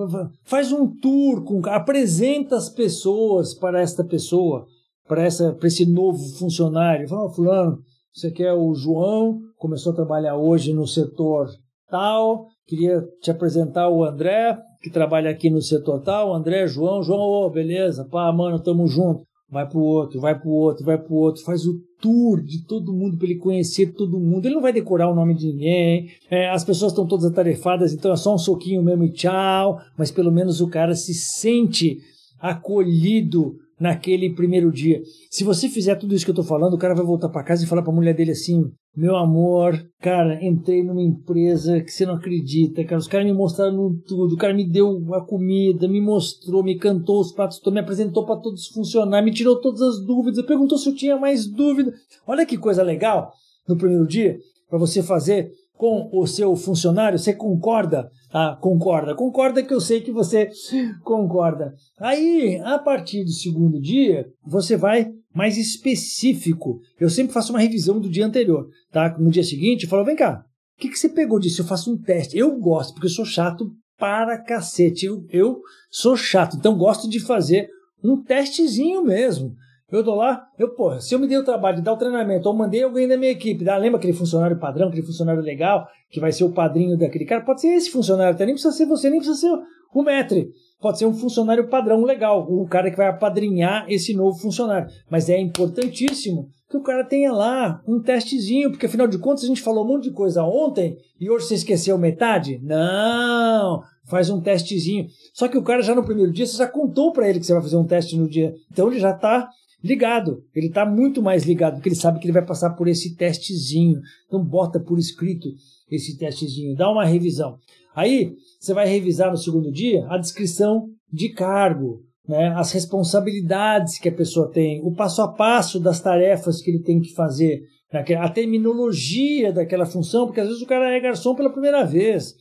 faz 0.43 0.71
um 0.71 0.87
tour, 0.87 1.43
com, 1.43 1.61
apresenta 1.69 2.55
as 2.55 2.69
pessoas 2.69 3.53
para 3.53 3.81
esta 3.81 4.03
pessoa, 4.03 4.65
para, 5.07 5.23
essa, 5.23 5.53
para 5.53 5.67
esse 5.67 5.85
novo 5.85 6.19
funcionário. 6.37 7.07
Fala, 7.07 7.29
fulano, 7.29 7.79
você 8.13 8.31
quer 8.31 8.53
o 8.53 8.73
João, 8.73 9.39
começou 9.57 9.91
a 9.91 9.95
trabalhar 9.95 10.35
hoje 10.35 10.73
no 10.73 10.87
setor 10.87 11.47
tal, 11.89 12.47
queria 12.65 13.03
te 13.21 13.29
apresentar 13.29 13.89
o 13.89 14.03
André, 14.03 14.57
que 14.81 14.89
trabalha 14.89 15.29
aqui 15.29 15.49
no 15.49 15.61
setor 15.61 16.01
tal, 16.01 16.33
André, 16.33 16.67
João, 16.67 17.03
João, 17.03 17.19
oh, 17.19 17.49
beleza, 17.49 18.05
pá, 18.05 18.31
mano, 18.31 18.59
tamo 18.59 18.87
junto 18.87 19.25
vai 19.53 19.69
para 19.69 19.77
o 19.77 19.81
outro, 19.81 20.19
vai 20.19 20.38
para 20.38 20.50
o 20.50 20.51
outro, 20.51 20.83
vai 20.83 20.98
para 20.98 21.13
o 21.13 21.15
outro, 21.15 21.43
faz 21.43 21.65
o 21.65 21.79
tour 22.01 22.41
de 22.41 22.65
todo 22.65 22.91
mundo 22.91 23.15
para 23.15 23.27
ele 23.27 23.38
conhecer 23.38 23.93
todo 23.93 24.19
mundo. 24.19 24.45
Ele 24.45 24.55
não 24.55 24.62
vai 24.62 24.74
decorar 24.74 25.10
o 25.10 25.15
nome 25.15 25.36
de 25.36 25.48
ninguém, 25.48 26.10
é, 26.29 26.50
as 26.50 26.65
pessoas 26.65 26.91
estão 26.91 27.07
todas 27.07 27.25
atarefadas, 27.25 27.93
então 27.93 28.12
é 28.12 28.17
só 28.17 28.33
um 28.33 28.38
soquinho 28.38 28.81
mesmo 28.81 29.03
e 29.05 29.13
tchau, 29.13 29.79
mas 29.95 30.12
pelo 30.12 30.31
menos 30.31 30.60
o 30.60 30.67
cara 30.67 30.95
se 30.95 31.13
sente 31.13 32.00
acolhido 32.39 33.55
naquele 33.83 34.33
primeiro 34.33 34.71
dia. 34.71 35.01
Se 35.29 35.43
você 35.43 35.67
fizer 35.67 35.95
tudo 35.95 36.15
isso 36.15 36.23
que 36.23 36.31
eu 36.31 36.33
estou 36.33 36.45
falando, 36.45 36.73
o 36.73 36.77
cara 36.77 36.95
vai 36.95 37.03
voltar 37.03 37.27
para 37.27 37.43
casa 37.43 37.65
e 37.65 37.67
falar 37.67 37.81
para 37.81 37.91
a 37.91 37.95
mulher 37.95 38.15
dele 38.15 38.31
assim: 38.31 38.63
Meu 38.95 39.17
amor, 39.17 39.77
cara, 39.99 40.39
entrei 40.41 40.81
numa 40.81 41.01
empresa 41.03 41.81
que 41.81 41.91
você 41.91 42.05
não 42.05 42.13
acredita, 42.15 42.81
cara. 42.85 42.97
Os 42.97 43.09
caras 43.09 43.27
me 43.27 43.33
mostraram 43.33 43.93
tudo, 44.07 44.35
o 44.35 44.37
cara 44.37 44.53
me 44.53 44.65
deu 44.65 45.13
a 45.13 45.19
comida, 45.19 45.85
me 45.85 45.99
mostrou, 45.99 46.63
me 46.63 46.77
cantou 46.77 47.19
os 47.19 47.33
pratos, 47.33 47.59
me 47.65 47.79
apresentou 47.81 48.25
para 48.25 48.39
todos 48.39 48.67
funcionar, 48.67 49.21
me 49.21 49.33
tirou 49.33 49.59
todas 49.59 49.81
as 49.81 50.05
dúvidas, 50.05 50.45
perguntou 50.45 50.77
se 50.77 50.87
eu 50.87 50.95
tinha 50.95 51.17
mais 51.17 51.45
dúvida. 51.45 51.91
Olha 52.25 52.45
que 52.45 52.57
coisa 52.57 52.81
legal 52.81 53.33
no 53.67 53.75
primeiro 53.75 54.07
dia 54.07 54.39
para 54.69 54.79
você 54.79 55.03
fazer 55.03 55.51
com 55.77 56.10
o 56.13 56.25
seu 56.27 56.56
funcionário, 56.56 57.18
você 57.18 57.34
concorda? 57.34 58.10
Ah, 58.32 58.58
concorda. 58.60 59.15
Concorda 59.15 59.63
que 59.63 59.74
eu 59.74 59.82
sei 59.82 60.01
que 60.01 60.12
você 60.12 60.50
concorda. 61.03 61.74
Aí, 62.00 62.60
a 62.63 62.77
partir 62.80 63.24
do 63.24 63.32
segundo 63.32 63.80
dia, 63.82 64.25
você 64.46 64.77
vai 64.77 65.12
mais 65.34 65.58
específico. 65.58 66.80
Eu 67.00 67.10
sempre 67.10 67.34
faço 67.34 67.51
uma 67.51 67.60
revisão 67.60 68.00
do 68.00 68.10
dia 68.10 68.25
anterior, 68.25 68.68
tá? 68.92 69.18
No 69.18 69.32
dia 69.32 69.44
seguinte, 69.44 69.84
eu 69.84 69.89
falo, 69.89 70.06
vem 70.06 70.15
cá, 70.15 70.44
O 70.77 70.82
que, 70.82 70.89
que 70.89 70.98
você 70.98 71.10
pegou 71.10 71.39
disso? 71.39 71.62
Eu 71.62 71.65
faço 71.65 71.92
um 71.92 71.98
teste. 71.98 72.38
Eu 72.38 72.58
gosto, 72.60 72.94
porque 72.94 73.08
eu 73.08 73.12
sou 73.12 73.25
chato 73.25 73.72
para 73.98 74.42
cacete. 74.42 75.06
Eu, 75.06 75.25
eu 75.30 75.60
sou 75.89 76.15
chato, 76.15 76.56
então 76.56 76.77
gosto 76.77 77.10
de 77.10 77.20
fazer 77.20 77.68
um 78.03 78.22
testezinho 78.22 79.03
mesmo. 79.03 79.53
Eu 79.95 80.01
dou 80.01 80.15
lá, 80.15 80.47
eu, 80.57 80.69
pô, 80.69 81.00
se 81.00 81.13
eu 81.13 81.19
me 81.19 81.27
dei 81.27 81.38
o 81.38 81.43
trabalho 81.43 81.77
de 81.77 81.83
dar 81.83 81.93
o 81.93 81.97
treinamento, 81.97 82.50
ou 82.50 82.55
mandei 82.55 82.81
alguém 82.81 83.07
da 83.07 83.15
minha 83.15 83.31
equipe, 83.31 83.63
dá, 83.63 83.77
lembra 83.77 84.00
aquele 84.00 84.13
funcionário 84.13 84.57
padrão, 84.57 84.88
aquele 84.88 85.05
funcionário 85.05 85.39
legal, 85.39 85.88
que 86.09 86.19
vai 86.19 86.31
ser 86.31 86.45
o 86.45 86.51
padrinho 86.51 86.97
daquele 86.97 87.25
cara? 87.25 87.45
Pode 87.45 87.62
ser 87.62 87.67
esse 87.67 87.91
funcionário, 87.91 88.33
até 88.33 88.43
nem 88.43 88.55
precisa 88.55 88.75
ser 88.75 88.88
você, 88.88 89.07
nem 89.07 89.19
precisa 89.19 89.39
ser 89.39 89.55
o 89.93 90.01
metre. 90.01 90.50
Pode 90.81 90.97
ser 90.97 91.05
um 91.05 91.13
funcionário 91.13 91.69
padrão 91.69 92.03
legal, 92.03 92.45
o 92.50 92.67
cara 92.67 92.89
que 92.89 92.97
vai 92.97 93.07
apadrinhar 93.07 93.85
esse 93.88 94.15
novo 94.15 94.38
funcionário. 94.39 94.89
Mas 95.09 95.29
é 95.29 95.39
importantíssimo 95.39 96.50
que 96.67 96.75
o 96.75 96.81
cara 96.81 97.03
tenha 97.03 97.31
lá 97.31 97.79
um 97.88 98.01
testezinho, 98.01 98.71
porque 98.71 98.88
afinal 98.88 99.07
de 99.07 99.19
contas 99.19 99.43
a 99.43 99.47
gente 99.47 99.62
falou 99.62 99.85
um 99.85 99.88
monte 99.88 100.05
de 100.05 100.12
coisa 100.12 100.43
ontem 100.43 100.97
e 101.19 101.29
hoje 101.29 101.45
você 101.45 101.53
esqueceu 101.53 102.00
metade? 102.00 102.59
Não, 102.63 103.83
faz 104.13 104.29
um 104.29 104.39
testezinho. 104.39 105.08
Só 105.34 105.48
que 105.48 105.58
o 105.58 105.63
cara 105.63 105.82
já 105.82 105.96
no 105.96 106.05
primeiro 106.05 106.32
dia, 106.32 106.46
você 106.46 106.55
já 106.55 106.67
contou 106.67 107.12
para 107.12 107.27
ele 107.27 107.39
que 107.39 107.48
você 107.48 107.53
vai 107.53 107.63
fazer 107.63 107.77
um 107.77 107.86
teste 107.86 108.15
no 108.15 108.29
dia. 108.29 108.53
Então 108.72 108.88
ele 108.91 109.00
já 109.00 109.10
está 109.10 109.50
ligado. 109.84 110.43
Ele 110.55 110.67
está 110.67 110.86
muito 110.86 111.20
mais 111.20 111.46
ligado, 111.46 111.75
porque 111.75 111.89
ele 111.89 111.96
sabe 111.96 112.20
que 112.20 112.25
ele 112.25 112.34
vai 112.34 112.46
passar 112.46 112.70
por 112.75 112.88
esse 112.88 113.15
testezinho. 113.15 114.00
Então 114.27 114.46
bota 114.46 114.79
por 114.79 115.00
escrito 115.00 115.50
esse 115.89 116.15
testezinho, 116.15 116.75
dá 116.75 116.91
uma 116.91 117.05
revisão. 117.05 117.58
Aí 117.96 118.36
você 118.60 118.72
vai 118.72 118.88
revisar 118.88 119.32
no 119.32 119.38
segundo 119.38 119.72
dia 119.72 120.05
a 120.10 120.17
descrição 120.20 120.88
de 121.12 121.29
cargo, 121.29 122.03
né, 122.27 122.53
as 122.55 122.72
responsabilidades 122.72 123.98
que 123.98 124.10
a 124.10 124.13
pessoa 124.13 124.51
tem, 124.51 124.79
o 124.84 124.93
passo 124.93 125.24
a 125.24 125.27
passo 125.27 125.79
das 125.79 126.00
tarefas 126.00 126.62
que 126.62 126.70
ele 126.72 126.84
tem 126.84 127.00
que 127.00 127.13
fazer, 127.13 127.62
né, 127.91 128.03
a 128.15 128.29
terminologia 128.29 129.51
daquela 129.51 129.86
função, 129.86 130.25
porque 130.25 130.39
às 130.39 130.48
vezes 130.48 130.62
o 130.62 130.67
cara 130.67 130.96
é 130.96 131.00
garçom 131.00 131.36
pela 131.36 131.51
primeira 131.51 131.84
vez. 131.84 132.34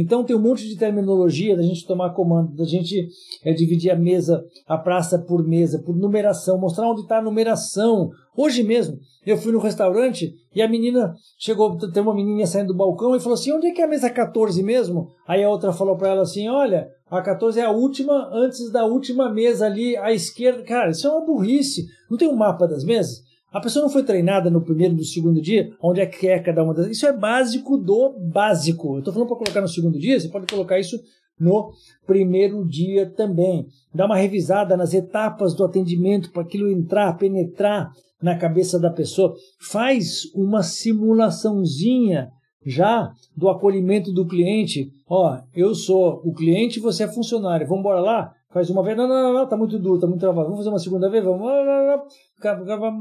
Então 0.00 0.22
tem 0.22 0.36
um 0.36 0.40
monte 0.40 0.68
de 0.68 0.76
terminologia 0.76 1.56
da 1.56 1.62
gente 1.62 1.84
tomar 1.84 2.10
comando, 2.10 2.54
da 2.54 2.64
gente 2.64 3.08
é, 3.44 3.52
dividir 3.52 3.90
a 3.90 3.96
mesa, 3.96 4.44
a 4.64 4.78
praça 4.78 5.18
por 5.18 5.42
mesa, 5.42 5.82
por 5.84 5.96
numeração, 5.96 6.56
mostrar 6.56 6.88
onde 6.88 7.00
está 7.00 7.18
a 7.18 7.22
numeração. 7.22 8.10
Hoje 8.36 8.62
mesmo 8.62 8.96
eu 9.26 9.36
fui 9.36 9.50
no 9.50 9.58
restaurante 9.58 10.32
e 10.54 10.62
a 10.62 10.68
menina 10.68 11.16
chegou, 11.36 11.76
tem 11.76 12.00
uma 12.00 12.14
menininha 12.14 12.46
saindo 12.46 12.68
do 12.68 12.76
balcão 12.76 13.16
e 13.16 13.20
falou 13.20 13.34
assim: 13.34 13.52
onde 13.52 13.66
é 13.66 13.72
que 13.72 13.80
é 13.80 13.84
a 13.84 13.88
mesa 13.88 14.08
14 14.08 14.62
mesmo? 14.62 15.08
Aí 15.26 15.42
a 15.42 15.50
outra 15.50 15.72
falou 15.72 15.96
para 15.96 16.10
ela 16.10 16.22
assim: 16.22 16.48
olha, 16.48 16.88
a 17.10 17.20
14 17.20 17.58
é 17.58 17.64
a 17.64 17.72
última 17.72 18.30
antes 18.32 18.70
da 18.70 18.84
última 18.84 19.28
mesa 19.28 19.66
ali 19.66 19.96
à 19.96 20.12
esquerda. 20.12 20.62
Cara, 20.62 20.90
isso 20.90 21.08
é 21.08 21.10
uma 21.10 21.26
burrice. 21.26 21.86
Não 22.08 22.16
tem 22.16 22.28
um 22.28 22.36
mapa 22.36 22.68
das 22.68 22.84
mesas? 22.84 23.27
A 23.58 23.60
pessoa 23.60 23.82
não 23.82 23.90
foi 23.90 24.04
treinada 24.04 24.48
no 24.48 24.60
primeiro 24.60 24.94
no 24.94 25.02
segundo 25.02 25.42
dia, 25.42 25.72
onde 25.82 26.00
é 26.00 26.06
que 26.06 26.28
é 26.28 26.38
cada 26.38 26.62
uma 26.62 26.72
das. 26.72 26.86
Isso 26.86 27.04
é 27.04 27.12
básico 27.12 27.76
do 27.76 28.16
básico. 28.32 28.94
Eu 28.94 28.98
estou 29.00 29.12
falando 29.12 29.26
para 29.26 29.36
colocar 29.36 29.60
no 29.60 29.66
segundo 29.66 29.98
dia, 29.98 30.18
você 30.18 30.28
pode 30.28 30.46
colocar 30.46 30.78
isso 30.78 30.96
no 31.40 31.72
primeiro 32.06 32.64
dia 32.64 33.10
também. 33.10 33.66
Dá 33.92 34.06
uma 34.06 34.16
revisada 34.16 34.76
nas 34.76 34.94
etapas 34.94 35.54
do 35.54 35.64
atendimento 35.64 36.30
para 36.30 36.42
aquilo 36.42 36.70
entrar, 36.70 37.12
penetrar 37.18 37.90
na 38.22 38.36
cabeça 38.36 38.78
da 38.78 38.90
pessoa. 38.90 39.34
Faz 39.60 40.32
uma 40.36 40.62
simulaçãozinha 40.62 42.30
já 42.64 43.10
do 43.36 43.48
acolhimento 43.48 44.12
do 44.12 44.24
cliente. 44.24 44.88
Ó, 45.08 45.36
eu 45.52 45.74
sou 45.74 46.22
o 46.24 46.32
cliente, 46.32 46.78
você 46.78 47.02
é 47.02 47.08
funcionário. 47.08 47.66
Vamos 47.66 47.80
embora 47.80 47.98
lá? 47.98 48.32
Faz 48.50 48.70
uma 48.70 48.82
vez, 48.82 48.96
não, 48.96 49.06
não, 49.06 49.34
não, 49.34 49.46
tá 49.46 49.58
muito 49.58 49.78
duro, 49.78 50.00
tá 50.00 50.06
muito 50.06 50.20
travado. 50.20 50.44
Vamos 50.44 50.60
fazer 50.60 50.70
uma 50.70 50.78
segunda 50.78 51.10
vez? 51.10 51.22
Vamos. 51.22 51.46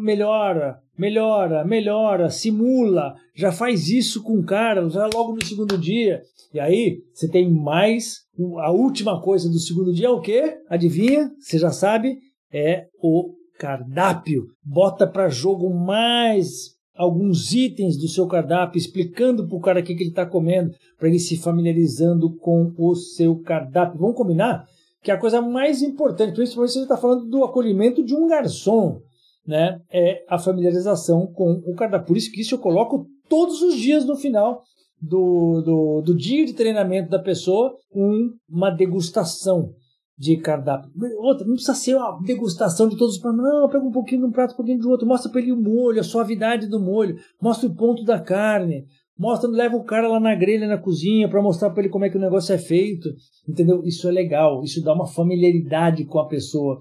Melhora, 0.02 0.82
melhora, 0.98 1.64
melhora, 1.64 2.30
simula. 2.30 3.16
Já 3.34 3.52
faz 3.52 3.88
isso 3.88 4.22
com 4.24 4.40
o 4.40 4.44
cara, 4.44 4.90
já 4.90 5.06
logo 5.14 5.34
no 5.34 5.46
segundo 5.46 5.78
dia. 5.78 6.22
E 6.54 6.60
aí, 6.60 7.02
você 7.14 7.30
tem 7.30 7.50
mais. 7.50 8.26
A 8.60 8.72
última 8.72 9.22
coisa 9.22 9.50
do 9.50 9.58
segundo 9.58 9.94
dia 9.94 10.08
é 10.08 10.12
o 10.12 10.20
quê? 10.20 10.58
Adivinha? 10.70 11.32
Você 11.40 11.58
já 11.58 11.72
sabe? 11.72 12.18
É 12.52 12.88
o 13.02 13.34
cardápio. 13.58 14.48
Bota 14.62 15.08
para 15.08 15.30
jogo 15.30 15.74
mais 15.74 16.76
alguns 16.94 17.54
itens 17.54 17.98
do 17.98 18.08
seu 18.08 18.28
cardápio, 18.28 18.78
explicando 18.78 19.48
para 19.48 19.56
o 19.56 19.62
cara 19.62 19.80
o 19.80 19.84
que, 19.84 19.96
que 19.96 20.04
ele 20.04 20.10
está 20.10 20.26
comendo, 20.26 20.72
para 20.98 21.08
ele 21.08 21.20
se 21.20 21.38
familiarizando 21.38 22.36
com 22.38 22.74
o 22.78 22.96
seu 22.96 23.40
cardápio. 23.40 24.00
Vamos 24.00 24.16
combinar? 24.16 24.66
Que 25.04 25.12
é 25.12 25.14
a 25.14 25.20
coisa 25.20 25.42
mais 25.42 25.82
importante, 25.82 26.34
principalmente 26.34 26.72
se 26.72 26.80
você 26.80 26.84
está 26.84 26.98
falando 26.98 27.26
do 27.26 27.44
acolhimento 27.44 28.04
de 28.04 28.16
um 28.16 28.28
garçom, 28.28 29.02
né? 29.46 29.80
É 29.92 30.26
a 30.28 30.38
familiarização 30.38 31.28
com 31.28 31.62
o 31.66 31.74
cardápio. 31.76 32.08
Por 32.08 32.18
isso 32.18 32.32
que 32.32 32.42
isso 32.42 32.56
eu 32.56 32.60
coloco 32.60 33.08
todos 33.30 33.62
os 33.62 33.76
dias 33.76 34.06
no 34.06 34.16
final 34.16 34.62
do, 35.02 35.62
do, 35.62 36.02
do 36.02 36.16
dia 36.16 36.46
de 36.46 36.54
treinamento 36.54 37.10
da 37.10 37.20
pessoa 37.20 37.74
um, 37.94 38.32
uma 38.50 38.70
degustação 38.70 39.74
de 40.18 40.36
cardápio. 40.38 40.92
Outra, 41.20 41.46
não 41.46 41.54
precisa 41.54 41.76
ser 41.76 41.96
uma 41.96 42.20
degustação 42.24 42.90
de 42.90 42.98
todos 42.98 43.16
os 43.16 43.22
pratos. 43.22 43.40
Não, 43.40 43.70
pega 43.70 43.86
um 43.86 43.92
pouquinho 43.92 44.22
de 44.22 44.28
um 44.28 44.32
prato, 44.32 44.54
um 44.54 44.58
pouquinho 44.58 44.80
de 44.80 44.88
outro. 44.88 45.08
Mostra 45.08 45.32
para 45.32 45.40
ele 45.40 45.52
o 45.52 45.62
molho, 45.62 46.00
a 46.00 46.04
suavidade 46.04 46.68
do 46.68 46.80
molho. 46.80 47.18
Mostra 47.40 47.70
o 47.70 47.76
ponto 47.76 48.04
da 48.04 48.20
carne. 48.20 48.86
Mostra, 49.18 49.50
leva 49.50 49.76
o 49.76 49.84
cara 49.84 50.08
lá 50.08 50.20
na 50.20 50.36
grelha, 50.36 50.68
na 50.68 50.78
cozinha, 50.78 51.28
para 51.28 51.42
mostrar 51.42 51.72
para 51.72 51.84
ele 51.84 51.90
como 51.90 52.06
é 52.06 52.10
que 52.10 52.18
o 52.18 52.22
negócio 52.22 52.54
é 52.54 52.58
feito. 52.58 53.10
Entendeu? 53.48 53.84
Isso 53.84 54.08
é 54.08 54.12
legal. 54.12 54.64
Isso 54.64 54.84
dá 54.84 54.94
uma 54.94 55.08
familiaridade 55.08 56.06
com 56.06 56.20
a 56.20 56.28
pessoa, 56.28 56.80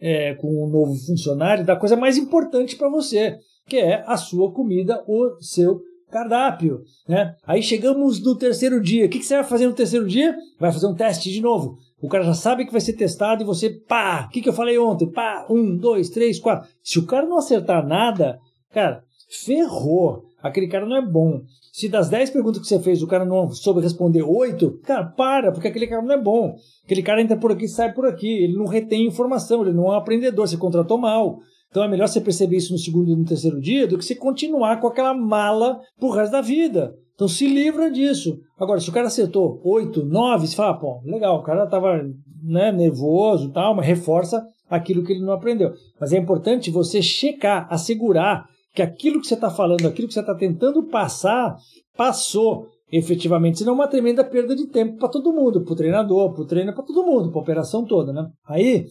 é, 0.00 0.34
com 0.34 0.48
o 0.48 0.68
novo 0.68 0.94
funcionário, 0.94 1.64
da 1.64 1.76
coisa 1.76 1.96
mais 1.96 2.16
importante 2.16 2.76
para 2.76 2.88
você, 2.88 3.38
que 3.66 3.76
é 3.76 4.02
a 4.06 4.16
sua 4.16 4.52
comida, 4.52 5.02
o 5.06 5.36
seu 5.40 5.80
cardápio. 6.10 6.82
Né? 7.06 7.34
Aí 7.46 7.62
chegamos 7.62 8.22
no 8.22 8.36
terceiro 8.36 8.80
dia. 8.80 9.06
O 9.06 9.08
que, 9.08 9.18
que 9.18 9.24
você 9.24 9.36
vai 9.36 9.44
fazer 9.44 9.66
no 9.66 9.74
terceiro 9.74 10.06
dia? 10.06 10.36
Vai 10.58 10.72
fazer 10.72 10.86
um 10.86 10.94
teste 10.94 11.30
de 11.30 11.40
novo. 11.40 11.78
O 12.00 12.08
cara 12.08 12.24
já 12.24 12.34
sabe 12.34 12.64
que 12.64 12.72
vai 12.72 12.80
ser 12.80 12.92
testado 12.92 13.42
e 13.42 13.46
você, 13.46 13.70
pá, 13.70 14.26
o 14.26 14.30
que, 14.30 14.40
que 14.40 14.48
eu 14.48 14.52
falei 14.52 14.78
ontem? 14.78 15.10
Pá, 15.10 15.46
um, 15.50 15.76
dois, 15.76 16.10
três, 16.10 16.38
quatro. 16.38 16.68
Se 16.82 16.98
o 16.98 17.06
cara 17.06 17.26
não 17.26 17.38
acertar 17.38 17.86
nada, 17.86 18.38
cara, 18.72 19.02
ferrou. 19.44 20.27
Aquele 20.42 20.68
cara 20.68 20.86
não 20.86 20.96
é 20.96 21.02
bom. 21.02 21.42
Se 21.72 21.88
das 21.88 22.08
10 22.08 22.30
perguntas 22.30 22.60
que 22.60 22.66
você 22.66 22.78
fez 22.80 23.02
o 23.02 23.06
cara 23.06 23.24
não 23.24 23.50
soube 23.50 23.80
responder 23.80 24.22
8, 24.22 24.80
cara, 24.84 25.04
para, 25.04 25.52
porque 25.52 25.68
aquele 25.68 25.86
cara 25.86 26.02
não 26.02 26.14
é 26.14 26.20
bom. 26.20 26.54
Aquele 26.84 27.02
cara 27.02 27.20
entra 27.20 27.36
por 27.36 27.52
aqui 27.52 27.64
e 27.64 27.68
sai 27.68 27.92
por 27.92 28.06
aqui. 28.06 28.28
Ele 28.28 28.56
não 28.56 28.66
retém 28.66 29.06
informação, 29.06 29.62
ele 29.62 29.72
não 29.72 29.86
é 29.86 29.90
um 29.90 29.98
aprendedor, 29.98 30.46
você 30.46 30.56
contratou 30.56 30.98
mal. 30.98 31.38
Então 31.70 31.84
é 31.84 31.88
melhor 31.88 32.08
você 32.08 32.20
perceber 32.20 32.56
isso 32.56 32.72
no 32.72 32.78
segundo 32.78 33.10
e 33.10 33.16
no 33.16 33.24
terceiro 33.24 33.60
dia 33.60 33.86
do 33.86 33.98
que 33.98 34.04
você 34.04 34.14
continuar 34.14 34.80
com 34.80 34.86
aquela 34.86 35.12
mala 35.12 35.80
pro 35.98 36.10
resto 36.10 36.32
da 36.32 36.40
vida. 36.40 36.94
Então 37.14 37.28
se 37.28 37.46
livra 37.46 37.90
disso. 37.90 38.38
Agora, 38.58 38.80
se 38.80 38.88
o 38.88 38.92
cara 38.92 39.08
acertou 39.08 39.60
8, 39.64 40.04
9, 40.04 40.46
você 40.46 40.56
fala, 40.56 40.78
pô, 40.78 41.00
legal, 41.04 41.38
o 41.38 41.42
cara 41.42 41.66
tava 41.66 42.00
né, 42.42 42.72
nervoso 42.72 43.50
tal, 43.50 43.74
mas 43.74 43.86
reforça 43.86 44.46
aquilo 44.70 45.02
que 45.04 45.12
ele 45.12 45.24
não 45.24 45.32
aprendeu. 45.32 45.72
Mas 46.00 46.12
é 46.12 46.18
importante 46.18 46.70
você 46.70 47.02
checar, 47.02 47.66
assegurar 47.70 48.46
que 48.78 48.82
aquilo 48.82 49.20
que 49.20 49.26
você 49.26 49.34
está 49.34 49.50
falando, 49.50 49.88
aquilo 49.88 50.06
que 50.06 50.14
você 50.14 50.20
está 50.20 50.36
tentando 50.36 50.84
passar, 50.84 51.56
passou 51.96 52.68
efetivamente, 52.92 53.58
senão 53.58 53.72
é 53.72 53.74
uma 53.74 53.88
tremenda 53.88 54.22
perda 54.22 54.54
de 54.54 54.68
tempo 54.68 54.98
para 54.98 55.08
todo 55.08 55.32
mundo, 55.32 55.64
para 55.64 55.72
o 55.72 55.76
treinador, 55.76 56.32
para 56.32 56.42
o 56.42 56.46
treino, 56.46 56.72
para 56.72 56.84
todo 56.84 57.04
mundo, 57.04 57.28
para 57.28 57.40
a 57.40 57.42
operação 57.42 57.84
toda, 57.84 58.12
né? 58.12 58.24
Aí 58.46 58.86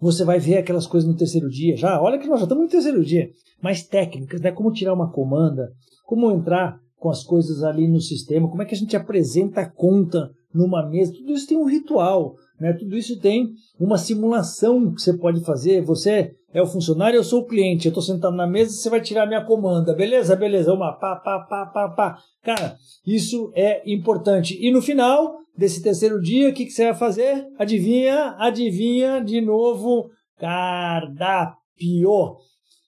você 0.00 0.24
vai 0.24 0.40
ver 0.40 0.58
aquelas 0.58 0.88
coisas 0.88 1.08
no 1.08 1.16
terceiro 1.16 1.48
dia, 1.48 1.76
já, 1.76 2.02
olha 2.02 2.18
que 2.18 2.26
nós 2.26 2.40
já 2.40 2.46
estamos 2.46 2.64
no 2.64 2.70
terceiro 2.70 3.04
dia, 3.04 3.30
mais 3.62 3.84
técnicas, 3.84 4.40
né? 4.40 4.50
Como 4.50 4.72
tirar 4.72 4.92
uma 4.92 5.12
comanda, 5.12 5.68
como 6.04 6.32
entrar 6.32 6.76
com 6.96 7.08
as 7.08 7.22
coisas 7.22 7.62
ali 7.62 7.86
no 7.86 8.00
sistema, 8.00 8.48
como 8.48 8.62
é 8.62 8.64
que 8.64 8.74
a 8.74 8.78
gente 8.78 8.96
apresenta 8.96 9.60
a 9.60 9.70
conta 9.70 10.30
numa 10.52 10.84
mesa, 10.84 11.12
tudo 11.12 11.32
isso 11.32 11.46
tem 11.46 11.56
um 11.56 11.64
ritual, 11.64 12.34
né? 12.60 12.72
Tudo 12.72 12.96
isso 12.96 13.18
tem 13.20 13.54
uma 13.78 13.98
simulação 13.98 14.92
que 14.92 15.00
você 15.00 15.16
pode 15.16 15.40
fazer. 15.44 15.82
Você 15.82 16.34
é 16.52 16.62
o 16.62 16.66
funcionário, 16.66 17.16
eu 17.16 17.24
sou 17.24 17.42
o 17.42 17.46
cliente. 17.46 17.86
Eu 17.86 17.90
estou 17.90 18.02
sentado 18.02 18.34
na 18.34 18.46
mesa, 18.46 18.72
você 18.72 18.90
vai 18.90 19.00
tirar 19.00 19.26
minha 19.26 19.44
comanda. 19.44 19.94
Beleza, 19.94 20.34
beleza. 20.34 20.72
Uma 20.72 20.92
pá, 20.92 21.16
pá, 21.16 21.40
pá, 21.40 21.66
pá, 21.66 21.88
pá. 21.90 22.18
Cara, 22.42 22.76
isso 23.06 23.52
é 23.54 23.82
importante. 23.90 24.58
E 24.60 24.70
no 24.70 24.82
final 24.82 25.36
desse 25.56 25.82
terceiro 25.82 26.20
dia, 26.20 26.48
o 26.48 26.52
que, 26.52 26.64
que 26.64 26.72
você 26.72 26.84
vai 26.84 26.94
fazer? 26.94 27.46
Adivinha? 27.58 28.34
Adivinha 28.38 29.20
de 29.20 29.40
novo 29.40 30.10
cardápio. 30.38 32.36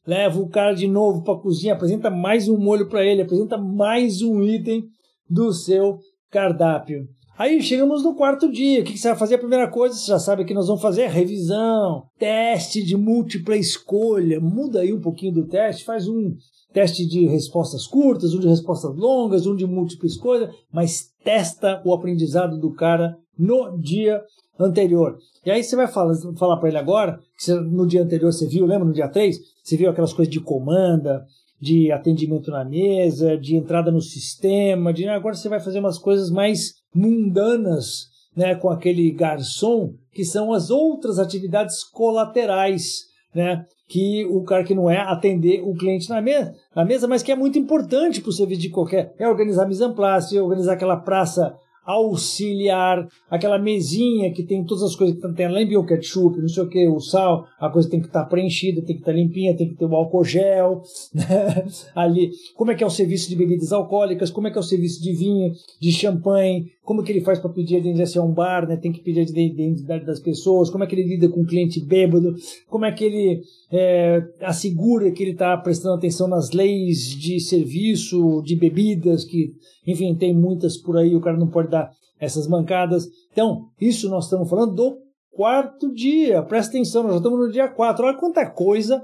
Leva 0.07 0.41
o 0.41 0.49
cara 0.49 0.73
de 0.73 0.89
novo 0.89 1.23
para 1.23 1.35
a 1.35 1.41
cozinha, 1.41 1.75
apresenta 1.75 2.11
mais 2.11 2.49
um 2.49 2.59
molho 2.59 2.89
para 2.89 3.05
ele, 3.05 3.23
apresenta 3.23 3.59
mais 3.59 4.23
um 4.23 4.43
item 4.43 4.85
do 5.29 5.53
seu 5.53 5.99
cardápio. 6.31 7.07
Aí 7.41 7.63
chegamos 7.63 8.05
no 8.05 8.15
quarto 8.15 8.53
dia. 8.53 8.83
O 8.83 8.85
que 8.85 8.99
você 8.99 9.09
vai 9.09 9.17
fazer? 9.17 9.37
A 9.37 9.39
primeira 9.39 9.67
coisa, 9.67 9.95
você 9.95 10.09
já 10.09 10.19
sabe 10.19 10.45
que 10.45 10.53
nós 10.53 10.67
vamos 10.67 10.83
fazer 10.83 11.09
revisão, 11.09 12.03
teste 12.19 12.85
de 12.85 12.99
múltipla 12.99 13.57
escolha. 13.57 14.39
Muda 14.39 14.81
aí 14.81 14.93
um 14.93 15.01
pouquinho 15.01 15.33
do 15.33 15.47
teste, 15.47 15.83
faz 15.83 16.07
um 16.07 16.35
teste 16.71 17.07
de 17.07 17.25
respostas 17.25 17.87
curtas, 17.87 18.35
um 18.35 18.41
de 18.41 18.47
respostas 18.47 18.95
longas, 18.95 19.47
um 19.47 19.57
de 19.57 19.67
múltipla 19.67 20.07
escolha, 20.07 20.51
mas 20.71 21.15
testa 21.25 21.81
o 21.83 21.95
aprendizado 21.95 22.59
do 22.59 22.75
cara 22.75 23.17
no 23.39 23.75
dia 23.79 24.23
anterior. 24.59 25.17
E 25.43 25.51
aí 25.51 25.65
você 25.65 25.75
vai 25.75 25.89
falar, 25.89 26.15
falar 26.37 26.59
para 26.59 26.69
ele 26.69 26.77
agora, 26.77 27.21
que 27.39 27.45
você, 27.45 27.55
no 27.55 27.87
dia 27.87 28.03
anterior 28.03 28.31
você 28.31 28.47
viu, 28.47 28.67
lembra 28.67 28.85
no 28.85 28.93
dia 28.93 29.09
3? 29.09 29.39
Você 29.65 29.79
viu 29.79 29.89
aquelas 29.89 30.13
coisas 30.13 30.31
de 30.31 30.41
comanda, 30.41 31.25
de 31.59 31.91
atendimento 31.91 32.51
na 32.51 32.67
mesa, 32.67 33.39
de 33.39 33.57
entrada 33.57 33.91
no 33.91 34.03
sistema, 34.03 34.93
de 34.93 35.09
agora 35.09 35.35
você 35.35 35.49
vai 35.49 35.59
fazer 35.59 35.79
umas 35.79 35.97
coisas 35.97 36.31
mais 36.31 36.80
mundanas, 36.95 38.09
né, 38.37 38.55
com 38.55 38.71
aquele 38.71 39.11
garçom, 39.11 39.95
que 40.13 40.25
são 40.25 40.53
as 40.53 40.71
outras 40.71 41.19
atividades 41.19 41.85
colaterais, 41.85 43.07
né, 43.35 43.65
que 43.89 44.25
o 44.27 44.43
cara 44.45 44.65
que 44.65 44.75
não 44.75 44.89
é 44.89 44.99
atender 44.99 45.63
o 45.63 45.75
cliente 45.75 46.09
na 46.09 46.21
mesa, 46.21 46.55
na 46.75 46.85
mesa 46.85 47.09
mas 47.09 47.23
que 47.23 47.33
é 47.33 47.37
muito 47.37 47.59
importante 47.59 48.21
para 48.21 48.31
o 48.31 48.33
serviço 48.33 48.61
de 48.61 48.71
qualquer, 48.71 49.15
é 49.19 49.29
organizar 49.29 49.65
a 49.65 49.69
mise 49.69 49.85
en 49.85 49.93
place, 49.93 50.39
organizar 50.39 50.75
aquela 50.75 50.97
praça 50.97 51.57
auxiliar, 51.91 53.07
aquela 53.31 53.59
mesinha 53.59 54.33
que 54.33 54.43
tem 54.43 54.65
todas 54.65 54.85
as 54.85 54.97
coisas 54.97 55.17
que 55.17 55.33
tem 55.35 55.47
em 55.47 55.77
o 55.77 55.85
ketchup, 55.85 56.41
não 56.41 56.49
sei 56.49 56.63
o 56.63 56.69
que, 56.69 56.89
o 56.89 57.01
sal, 57.01 57.47
a 57.59 57.69
coisa 57.69 57.89
tem 57.89 58.01
que 58.01 58.07
estar 58.07 58.23
tá 58.23 58.29
preenchida, 58.29 58.81
tem 58.83 58.97
que 58.97 59.03
estar 59.03 59.13
tá 59.13 59.17
limpinha, 59.17 59.57
tem 59.57 59.69
que 59.69 59.77
ter 59.77 59.85
o 59.85 59.95
álcool 59.95 60.25
gel, 60.25 60.83
né? 61.15 61.65
ali, 61.95 62.31
como 62.57 62.71
é 62.71 62.75
que 62.75 62.85
é 62.85 62.87
o 62.87 62.91
serviço 62.91 63.29
de 63.29 63.37
bebidas 63.37 63.73
alcoólicas, 63.73 64.31
como 64.31 64.49
é 64.49 64.51
que 64.51 64.59
é 64.59 64.61
o 64.61 64.65
serviço 64.65 65.03
de 65.03 65.13
vinho, 65.13 65.53
de 65.81 65.93
champanhe, 65.93 66.67
como 66.83 67.03
que 67.05 67.13
ele 67.13 67.21
faz 67.21 67.39
para 67.39 67.51
pedir 67.51 67.77
a 67.77 67.79
identidade 67.79 68.19
a 68.19 68.23
um 68.23 68.33
bar, 68.33 68.67
né? 68.67 68.77
tem 68.77 68.91
que 68.91 69.01
pedir 69.01 69.21
a 69.21 69.23
identidade 69.23 70.05
das 70.05 70.19
pessoas, 70.19 70.71
como 70.71 70.83
é 70.83 70.87
que 70.87 70.95
ele 70.95 71.07
lida 71.07 71.29
com 71.29 71.43
o 71.43 71.47
cliente 71.47 71.81
bêbado, 71.81 72.35
como 72.69 72.85
é 72.85 72.91
que 72.91 73.05
ele 73.05 73.43
é, 73.71 74.23
assegura 74.41 75.11
que 75.13 75.23
ele 75.23 75.33
está 75.33 75.57
prestando 75.57 75.95
atenção 75.95 76.27
nas 76.27 76.51
leis 76.51 77.17
de 77.17 77.39
serviço, 77.39 78.43
de 78.45 78.57
bebidas, 78.57 79.25
que, 79.25 79.53
enfim, 79.87 80.15
tem 80.15 80.35
muitas 80.35 80.77
por 80.77 80.97
aí, 80.97 81.15
o 81.15 81.21
cara 81.21 81.37
não 81.37 81.49
pode 81.49 81.71
dar 81.71 81.91
essas 82.19 82.47
mancadas. 82.47 83.09
Então, 83.33 83.67
isso 83.81 84.09
nós 84.09 84.25
estamos 84.25 84.49
falando 84.49 84.75
do 84.75 84.99
quarto 85.31 85.93
dia. 85.93 86.43
Presta 86.43 86.73
atenção, 86.73 87.03
nós 87.03 87.13
já 87.13 87.19
estamos 87.19 87.39
no 87.39 87.51
dia 87.51 87.69
4. 87.69 88.05
Olha 88.05 88.17
quanta 88.17 88.49
coisa 88.49 89.03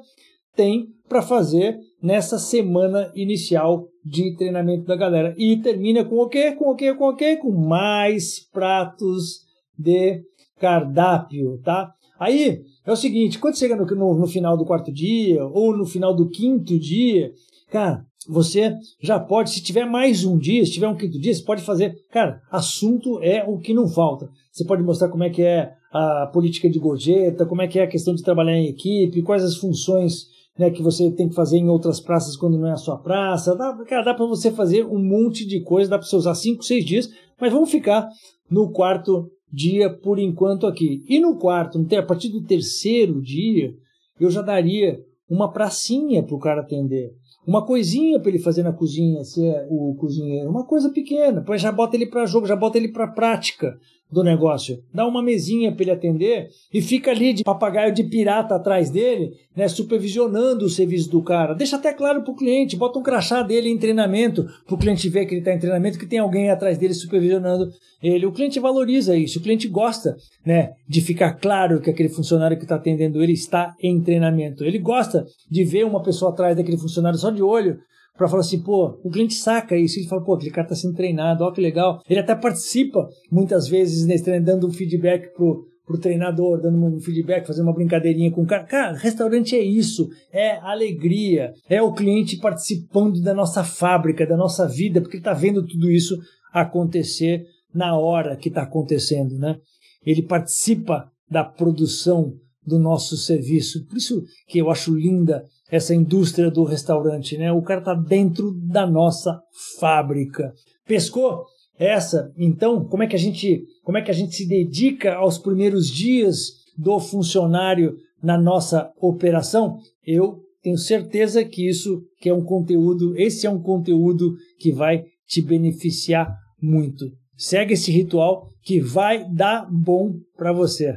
tem 0.54 0.88
para 1.08 1.22
fazer 1.22 1.78
nessa 2.02 2.38
semana 2.38 3.12
inicial 3.14 3.88
de 4.04 4.34
treinamento 4.36 4.84
da 4.84 4.96
galera. 4.96 5.34
E 5.36 5.56
termina 5.58 6.04
com 6.04 6.16
o 6.16 6.28
quê? 6.28 6.52
Com 6.52 6.70
o 6.70 6.74
quê? 6.74 6.94
Com 6.94 7.08
o 7.08 7.16
quê? 7.16 7.36
Com 7.36 7.52
mais 7.52 8.40
pratos 8.52 9.44
de 9.78 10.22
cardápio, 10.58 11.60
tá? 11.62 11.92
Aí 12.18 12.62
é 12.84 12.90
o 12.90 12.96
seguinte, 12.96 13.38
quando 13.38 13.58
chega 13.58 13.76
no, 13.76 13.84
no, 13.84 14.14
no 14.14 14.26
final 14.26 14.56
do 14.56 14.64
quarto 14.64 14.90
dia 14.90 15.44
ou 15.44 15.76
no 15.76 15.84
final 15.84 16.14
do 16.14 16.28
quinto 16.28 16.78
dia, 16.78 17.30
cara, 17.70 18.04
você 18.28 18.74
já 19.00 19.18
pode, 19.18 19.50
se 19.50 19.62
tiver 19.62 19.84
mais 19.84 20.24
um 20.24 20.36
dia, 20.36 20.64
se 20.64 20.72
tiver 20.72 20.88
um 20.88 20.96
quinto 20.96 21.18
dia, 21.18 21.34
você 21.34 21.42
pode 21.42 21.62
fazer. 21.62 21.94
Cara, 22.10 22.40
assunto 22.50 23.20
é 23.22 23.44
o 23.44 23.58
que 23.58 23.74
não 23.74 23.88
falta. 23.88 24.28
Você 24.50 24.64
pode 24.64 24.82
mostrar 24.82 25.08
como 25.08 25.24
é 25.24 25.30
que 25.30 25.42
é 25.42 25.72
a 25.92 26.26
política 26.32 26.68
de 26.68 26.78
gorjeta, 26.78 27.46
como 27.46 27.62
é 27.62 27.68
que 27.68 27.78
é 27.78 27.82
a 27.82 27.88
questão 27.88 28.14
de 28.14 28.22
trabalhar 28.22 28.56
em 28.56 28.68
equipe, 28.68 29.22
quais 29.22 29.44
as 29.44 29.56
funções 29.56 30.26
né, 30.58 30.70
que 30.70 30.82
você 30.82 31.10
tem 31.10 31.28
que 31.28 31.34
fazer 31.34 31.58
em 31.58 31.68
outras 31.68 32.00
praças 32.00 32.36
quando 32.36 32.58
não 32.58 32.68
é 32.68 32.72
a 32.72 32.76
sua 32.76 32.98
praça. 32.98 33.54
Dá, 33.56 33.72
cara, 33.84 34.02
dá 34.02 34.14
para 34.14 34.26
você 34.26 34.50
fazer 34.50 34.84
um 34.84 35.02
monte 35.02 35.46
de 35.46 35.60
coisa, 35.60 35.90
dá 35.90 35.98
para 35.98 36.06
você 36.06 36.16
usar 36.16 36.34
cinco, 36.34 36.62
seis 36.62 36.84
dias, 36.84 37.08
mas 37.40 37.52
vamos 37.52 37.70
ficar 37.70 38.08
no 38.50 38.70
quarto 38.70 39.30
dia 39.52 39.90
por 39.90 40.18
enquanto 40.18 40.66
aqui. 40.66 41.04
E 41.08 41.18
no 41.18 41.36
quarto, 41.36 41.84
a 41.96 42.02
partir 42.02 42.28
do 42.28 42.42
terceiro 42.42 43.20
dia, 43.20 43.74
eu 44.18 44.30
já 44.30 44.42
daria 44.42 44.98
uma 45.28 45.52
pracinha 45.52 46.22
para 46.22 46.34
o 46.34 46.40
cara 46.40 46.60
atender 46.60 47.12
uma 47.46 47.64
coisinha 47.64 48.18
para 48.18 48.30
ele 48.30 48.38
fazer 48.40 48.62
na 48.62 48.72
cozinha, 48.72 49.22
se 49.22 49.46
é 49.46 49.66
o 49.70 49.94
cozinheiro, 49.94 50.50
uma 50.50 50.64
coisa 50.64 50.90
pequena, 50.90 51.40
depois 51.40 51.60
já 51.60 51.70
bota 51.70 51.96
ele 51.96 52.06
para 52.06 52.26
jogo, 52.26 52.46
já 52.46 52.56
bota 52.56 52.76
ele 52.76 52.88
para 52.88 53.06
prática 53.06 53.78
do 54.10 54.22
negócio. 54.22 54.78
Dá 54.94 55.06
uma 55.06 55.22
mesinha 55.22 55.72
para 55.72 55.82
ele 55.82 55.90
atender 55.90 56.48
e 56.72 56.80
fica 56.80 57.10
ali 57.10 57.32
de 57.32 57.42
papagaio 57.42 57.92
de 57.92 58.04
pirata 58.04 58.54
atrás 58.54 58.88
dele, 58.88 59.32
né, 59.54 59.66
supervisionando 59.68 60.64
o 60.64 60.70
serviço 60.70 61.10
do 61.10 61.22
cara. 61.22 61.54
Deixa 61.54 61.76
até 61.76 61.92
claro 61.92 62.22
para 62.22 62.32
o 62.32 62.36
cliente, 62.36 62.76
bota 62.76 62.98
um 62.98 63.02
crachá 63.02 63.42
dele 63.42 63.68
em 63.68 63.78
treinamento, 63.78 64.46
para 64.64 64.74
o 64.74 64.78
cliente 64.78 65.08
ver 65.08 65.26
que 65.26 65.34
ele 65.34 65.40
está 65.40 65.52
em 65.52 65.58
treinamento, 65.58 65.98
que 65.98 66.06
tem 66.06 66.18
alguém 66.18 66.50
atrás 66.50 66.78
dele 66.78 66.94
supervisionando 66.94 67.68
ele. 68.02 68.26
O 68.26 68.32
cliente 68.32 68.60
valoriza 68.60 69.16
isso, 69.16 69.38
o 69.38 69.42
cliente 69.42 69.66
gosta 69.66 70.16
né, 70.44 70.70
de 70.88 71.00
ficar 71.00 71.34
claro 71.34 71.80
que 71.80 71.90
aquele 71.90 72.08
funcionário 72.08 72.56
que 72.56 72.64
está 72.64 72.76
atendendo 72.76 73.22
ele 73.22 73.32
está 73.32 73.74
em 73.82 74.00
treinamento. 74.00 74.64
Ele 74.64 74.78
gosta 74.78 75.26
de 75.50 75.64
ver 75.64 75.84
uma 75.84 76.02
pessoa 76.02 76.30
atrás 76.30 76.56
daquele 76.56 76.78
funcionário 76.78 77.18
só 77.18 77.30
de 77.30 77.42
olho 77.42 77.78
para 78.16 78.28
falar 78.28 78.40
assim, 78.40 78.60
pô, 78.60 78.98
o 79.02 79.10
cliente 79.10 79.34
saca 79.34 79.76
isso, 79.76 79.98
ele 79.98 80.08
fala, 80.08 80.24
pô, 80.24 80.34
aquele 80.34 80.50
cara 80.50 80.66
está 80.66 80.74
sendo 80.74 80.94
treinado, 80.94 81.44
ó 81.44 81.50
que 81.50 81.60
legal. 81.60 82.00
Ele 82.08 82.20
até 82.20 82.34
participa 82.34 83.08
muitas 83.30 83.68
vezes 83.68 84.06
nesse 84.06 84.24
treino, 84.24 84.44
dando 84.44 84.70
feedback 84.72 85.32
pro, 85.34 85.66
pro 85.86 85.98
treinador, 85.98 86.60
dando 86.60 86.84
um 86.84 87.00
feedback, 87.00 87.46
fazendo 87.46 87.66
uma 87.66 87.74
brincadeirinha 87.74 88.30
com 88.30 88.42
o 88.42 88.46
cara. 88.46 88.64
Cara, 88.64 88.96
restaurante 88.96 89.54
é 89.54 89.62
isso, 89.62 90.08
é 90.32 90.56
alegria, 90.58 91.52
é 91.68 91.80
o 91.82 91.92
cliente 91.92 92.38
participando 92.38 93.20
da 93.20 93.34
nossa 93.34 93.62
fábrica, 93.62 94.26
da 94.26 94.36
nossa 94.36 94.66
vida, 94.66 95.00
porque 95.00 95.16
ele 95.16 95.20
está 95.20 95.34
vendo 95.34 95.66
tudo 95.66 95.90
isso 95.90 96.16
acontecer 96.52 97.44
na 97.74 97.98
hora 97.98 98.36
que 98.36 98.48
está 98.48 98.62
acontecendo, 98.62 99.38
né? 99.38 99.58
Ele 100.04 100.22
participa 100.22 101.10
da 101.30 101.44
produção 101.44 102.32
do 102.66 102.78
nosso 102.78 103.16
serviço. 103.16 103.86
Por 103.86 103.96
isso 103.96 104.22
que 104.48 104.58
eu 104.58 104.70
acho 104.70 104.94
linda 104.94 105.44
essa 105.70 105.94
indústria 105.94 106.50
do 106.50 106.64
restaurante, 106.64 107.36
né? 107.36 107.52
O 107.52 107.62
cara 107.62 107.80
está 107.80 107.94
dentro 107.94 108.52
da 108.52 108.86
nossa 108.86 109.40
fábrica. 109.78 110.52
Pescou 110.86 111.44
essa? 111.78 112.32
Então, 112.36 112.84
como 112.84 113.02
é 113.02 113.06
que 113.06 113.16
a 113.16 113.18
gente, 113.18 113.64
como 113.82 113.98
é 113.98 114.02
que 114.02 114.10
a 114.10 114.14
gente 114.14 114.34
se 114.34 114.48
dedica 114.48 115.14
aos 115.14 115.38
primeiros 115.38 115.88
dias 115.88 116.52
do 116.76 116.98
funcionário 117.00 117.96
na 118.22 118.38
nossa 118.38 118.90
operação? 119.00 119.78
Eu 120.04 120.40
tenho 120.62 120.78
certeza 120.78 121.44
que 121.44 121.68
isso 121.68 122.02
que 122.20 122.28
é 122.28 122.34
um 122.34 122.42
conteúdo, 122.42 123.16
esse 123.16 123.46
é 123.46 123.50
um 123.50 123.60
conteúdo 123.60 124.34
que 124.58 124.72
vai 124.72 125.04
te 125.26 125.42
beneficiar 125.42 126.34
muito. 126.60 127.06
Segue 127.36 127.74
esse 127.74 127.90
ritual 127.92 128.48
que 128.62 128.80
vai 128.80 129.28
dar 129.30 129.68
bom 129.70 130.14
para 130.36 130.52
você. 130.52 130.94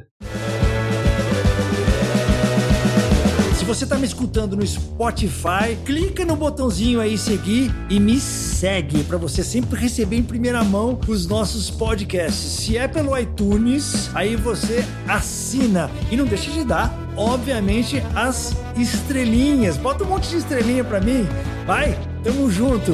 Você 3.70 3.84
está 3.84 3.96
me 3.96 4.04
escutando 4.04 4.56
no 4.56 4.66
Spotify, 4.66 5.78
clica 5.84 6.24
no 6.24 6.34
botãozinho 6.34 7.00
aí 7.00 7.16
seguir 7.16 7.72
e 7.88 8.00
me 8.00 8.18
segue 8.18 9.04
para 9.04 9.16
você 9.16 9.44
sempre 9.44 9.78
receber 9.78 10.16
em 10.16 10.24
primeira 10.24 10.64
mão 10.64 10.98
os 11.06 11.24
nossos 11.24 11.70
podcasts. 11.70 12.64
Se 12.64 12.76
é 12.76 12.88
pelo 12.88 13.16
iTunes, 13.16 14.10
aí 14.12 14.34
você 14.34 14.84
assina 15.06 15.88
e 16.10 16.16
não 16.16 16.24
deixa 16.24 16.50
de 16.50 16.64
dar, 16.64 16.92
obviamente, 17.16 18.02
as 18.12 18.56
estrelinhas. 18.76 19.76
Bota 19.76 20.02
um 20.02 20.08
monte 20.08 20.30
de 20.30 20.38
estrelinha 20.38 20.82
para 20.82 21.00
mim. 21.00 21.24
Vai, 21.64 21.96
tamo 22.24 22.50
junto. 22.50 22.90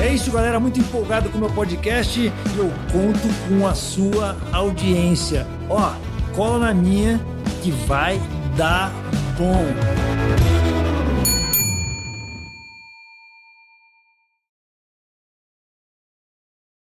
É 0.00 0.14
isso, 0.14 0.32
galera. 0.32 0.58
Muito 0.58 0.80
empolgado 0.80 1.28
com 1.28 1.36
o 1.36 1.40
meu 1.42 1.50
podcast 1.50 2.18
e 2.18 2.32
eu 2.56 2.72
conto 2.90 3.28
com 3.46 3.66
a 3.66 3.74
sua 3.74 4.34
audiência. 4.50 5.46
Ó, 5.68 5.92
cola 6.34 6.58
na 6.58 6.72
minha 6.72 7.20
que 7.62 7.70
vai 7.70 8.18
dar 8.58 8.90
bom. 9.38 10.07